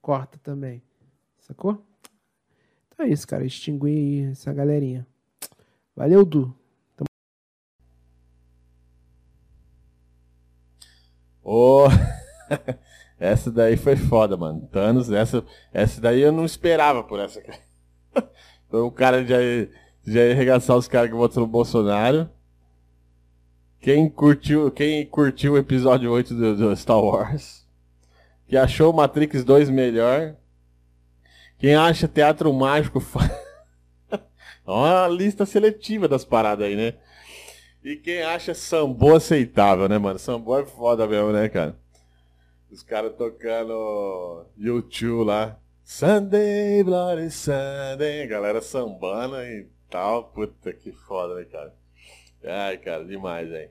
Corta 0.00 0.38
também. 0.38 0.80
Sacou? 1.40 1.84
Então 2.86 3.04
é 3.04 3.08
isso, 3.08 3.26
cara. 3.26 3.44
Extinguir 3.44 4.30
essa 4.30 4.52
galerinha. 4.52 5.04
Valeu, 5.96 6.24
Du. 6.24 6.54
Tamo... 6.96 7.08
Oh, 11.42 11.88
essa 13.18 13.50
daí 13.50 13.76
foi 13.76 13.96
foda, 13.96 14.36
mano. 14.36 14.68
Thanos, 14.70 15.10
essa, 15.10 15.44
essa 15.72 16.00
daí 16.00 16.20
eu 16.20 16.32
não 16.32 16.44
esperava 16.44 17.02
por 17.02 17.18
essa. 17.18 17.42
Foi 18.70 18.82
um 18.82 18.90
cara 18.90 19.24
de 19.24 19.68
já 20.06 20.24
ia 20.24 20.32
arregaçar 20.32 20.76
os 20.76 20.88
caras 20.88 21.10
que 21.10 21.16
votam 21.16 21.42
no 21.42 21.48
Bolsonaro. 21.48 22.30
Quem 23.80 24.08
curtiu, 24.08 24.70
quem 24.70 25.04
curtiu 25.06 25.52
o 25.52 25.58
episódio 25.58 26.10
8 26.10 26.34
do, 26.34 26.56
do 26.56 26.76
Star 26.76 27.00
Wars. 27.00 27.66
Que 28.46 28.56
achou 28.56 28.92
Matrix 28.92 29.44
2 29.44 29.68
melhor. 29.68 30.36
Quem 31.58 31.74
acha 31.74 32.08
teatro 32.08 32.52
mágico. 32.52 33.02
Uma 34.64 35.08
lista 35.08 35.44
seletiva 35.44 36.06
das 36.06 36.24
paradas 36.24 36.66
aí, 36.66 36.76
né? 36.76 36.94
E 37.82 37.96
quem 37.96 38.22
acha 38.22 38.54
Sambo 38.54 39.14
aceitável, 39.14 39.88
né, 39.88 39.98
mano? 39.98 40.18
Sambo 40.18 40.58
é 40.58 40.64
foda 40.64 41.06
mesmo, 41.06 41.32
né, 41.32 41.48
cara? 41.48 41.76
Os 42.70 42.82
caras 42.82 43.16
tocando 43.16 44.46
YouTube 44.56 45.24
lá. 45.24 45.58
Sunday, 45.82 46.84
Bloody 46.84 47.30
Sunday. 47.30 48.26
Galera 48.26 48.60
sambando 48.60 49.36
e 49.42 49.66
tal. 49.88 50.24
Puta 50.24 50.70
que 50.74 50.92
foda, 50.92 51.34
né, 51.36 51.44
cara? 51.44 51.74
Ai, 52.44 52.76
cara, 52.76 53.06
demais, 53.06 53.48
velho. 53.48 53.70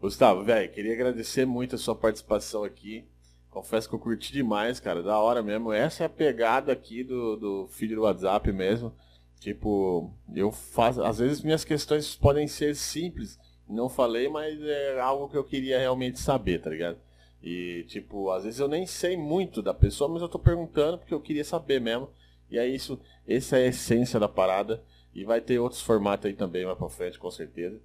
Gustavo, 0.00 0.44
velho, 0.44 0.70
queria 0.70 0.94
agradecer 0.94 1.44
muito 1.44 1.74
a 1.74 1.78
sua 1.78 1.94
participação 1.94 2.62
aqui. 2.62 3.04
Confesso 3.50 3.88
que 3.88 3.96
eu 3.96 3.98
curti 3.98 4.32
demais, 4.32 4.78
cara. 4.78 5.02
Da 5.02 5.18
hora 5.18 5.42
mesmo. 5.42 5.72
Essa 5.72 6.04
é 6.04 6.06
a 6.06 6.10
pegada 6.10 6.72
aqui 6.72 7.02
do, 7.02 7.36
do 7.36 7.66
feed 7.66 7.96
do 7.96 8.02
WhatsApp 8.02 8.52
mesmo. 8.52 8.94
Tipo, 9.40 10.14
eu 10.32 10.52
faço. 10.52 11.02
Às 11.02 11.18
vezes 11.18 11.42
minhas 11.42 11.64
questões 11.64 12.14
podem 12.14 12.46
ser 12.46 12.76
simples. 12.76 13.40
Não 13.68 13.88
falei, 13.88 14.28
mas 14.28 14.60
é 14.62 15.00
algo 15.00 15.28
que 15.28 15.36
eu 15.36 15.44
queria 15.44 15.80
realmente 15.80 16.20
saber, 16.20 16.60
tá 16.60 16.70
ligado? 16.70 16.98
E, 17.42 17.84
tipo, 17.88 18.30
às 18.30 18.44
vezes 18.44 18.60
eu 18.60 18.68
nem 18.68 18.86
sei 18.86 19.16
muito 19.16 19.62
da 19.62 19.72
pessoa, 19.72 20.10
mas 20.10 20.22
eu 20.22 20.28
tô 20.28 20.38
perguntando 20.38 20.98
porque 20.98 21.14
eu 21.14 21.20
queria 21.20 21.44
saber 21.44 21.80
mesmo. 21.80 22.10
E 22.50 22.58
é 22.58 22.66
isso, 22.66 23.00
essa 23.26 23.58
é 23.58 23.64
a 23.64 23.68
essência 23.68 24.20
da 24.20 24.28
parada. 24.28 24.82
E 25.14 25.24
vai 25.24 25.40
ter 25.40 25.58
outros 25.58 25.80
formatos 25.80 26.26
aí 26.26 26.34
também 26.34 26.64
mais 26.64 26.78
pra 26.78 26.88
frente, 26.88 27.18
com 27.18 27.30
certeza. 27.30 27.80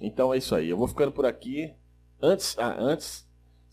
Então 0.00 0.32
é 0.32 0.38
isso 0.38 0.54
aí. 0.54 0.68
Eu 0.68 0.76
vou 0.76 0.88
ficando 0.88 1.12
por 1.12 1.26
aqui. 1.26 1.72
Antes, 2.20 2.58
ah, 2.58 2.74
antes 2.78 3.26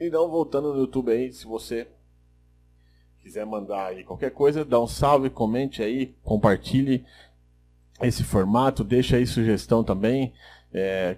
Então, 0.00 0.28
voltando 0.28 0.72
no 0.72 0.80
YouTube 0.80 1.10
aí, 1.10 1.32
se 1.32 1.44
você 1.44 1.88
quiser 3.20 3.44
mandar 3.44 3.86
aí 3.86 4.04
qualquer 4.04 4.30
coisa, 4.30 4.64
dá 4.64 4.80
um 4.80 4.86
salve, 4.86 5.28
comente 5.28 5.82
aí, 5.82 6.14
compartilhe 6.22 7.04
esse 8.02 8.22
formato, 8.24 8.84
deixa 8.84 9.16
aí 9.16 9.26
sugestão 9.26 9.82
também. 9.82 10.32
É, 10.72 11.16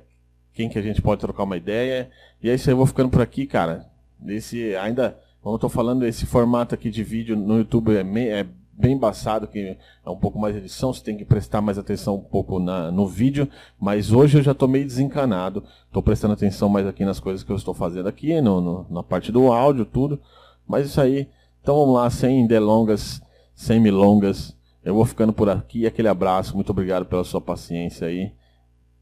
quem 0.53 0.69
que 0.69 0.79
a 0.79 0.83
gente 0.83 1.01
pode 1.01 1.21
trocar 1.21 1.45
uma 1.45 1.57
ideia. 1.57 2.11
E 2.43 2.51
é 2.51 2.55
isso 2.55 2.69
aí, 2.69 2.73
eu 2.73 2.77
vou 2.77 2.87
ficando 2.87 3.11
por 3.11 3.23
aqui, 3.23 3.47
cara. 3.47 3.87
Esse 4.27 4.77
ainda, 4.77 5.19
como 5.43 5.55
eu 5.55 5.59
tô 5.59 5.69
falando, 5.69 6.05
esse 6.05 6.27
formato 6.27 6.75
aqui 6.75 6.91
de 6.91 7.03
vídeo 7.03 7.37
no 7.37 7.59
YouTube 7.59 7.97
é, 7.97 8.01
é 8.29 8.47
bem 8.73 8.95
embaçado, 8.95 9.47
que 9.47 9.77
é 10.05 10.11
um 10.11 10.17
pouco 10.17 10.39
mais 10.39 10.57
edição, 10.57 10.93
você 10.93 11.03
tem 11.03 11.17
que 11.17 11.25
prestar 11.25 11.61
mais 11.61 11.79
atenção 11.79 12.17
um 12.17 12.21
pouco 12.21 12.59
na, 12.59 12.91
no 12.91 13.07
vídeo, 13.07 13.49
mas 13.79 14.11
hoje 14.11 14.39
eu 14.39 14.43
já 14.43 14.53
estou 14.53 14.67
meio 14.67 14.87
desencanado, 14.87 15.63
estou 15.87 16.03
prestando 16.03 16.33
atenção 16.33 16.69
mais 16.69 16.87
aqui 16.87 17.05
nas 17.05 17.21
coisas 17.21 17.45
que 17.45 17.53
eu 17.53 17.57
estou 17.57 17.75
fazendo 17.75 18.09
aqui, 18.09 18.41
no, 18.41 18.61
no, 18.61 18.87
na 18.89 19.03
parte 19.03 19.31
do 19.31 19.53
áudio, 19.53 19.85
tudo, 19.85 20.19
mas 20.67 20.87
isso 20.87 21.01
aí, 21.01 21.29
então 21.63 21.77
vamos 21.77 21.95
lá, 21.95 22.09
sem 22.09 22.47
delongas, 22.47 23.21
sem 23.55 23.79
milongas, 23.79 24.57
eu 24.85 24.95
vou 24.95 25.05
ficando 25.05 25.33
por 25.33 25.49
aqui, 25.49 25.87
aquele 25.87 26.09
abraço, 26.09 26.55
muito 26.55 26.71
obrigado 26.71 27.07
pela 27.07 27.25
sua 27.25 27.41
paciência 27.41 28.07
aí, 28.07 28.33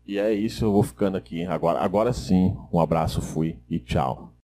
e 0.06 0.18
é 0.18 0.32
isso, 0.32 0.64
eu 0.64 0.72
vou 0.72 0.82
ficando 0.82 1.16
aqui, 1.16 1.44
agora, 1.44 1.80
agora 1.80 2.12
sim, 2.12 2.56
um 2.72 2.80
abraço, 2.80 3.20
fui 3.20 3.58
e 3.68 3.78
tchau. 3.78 4.37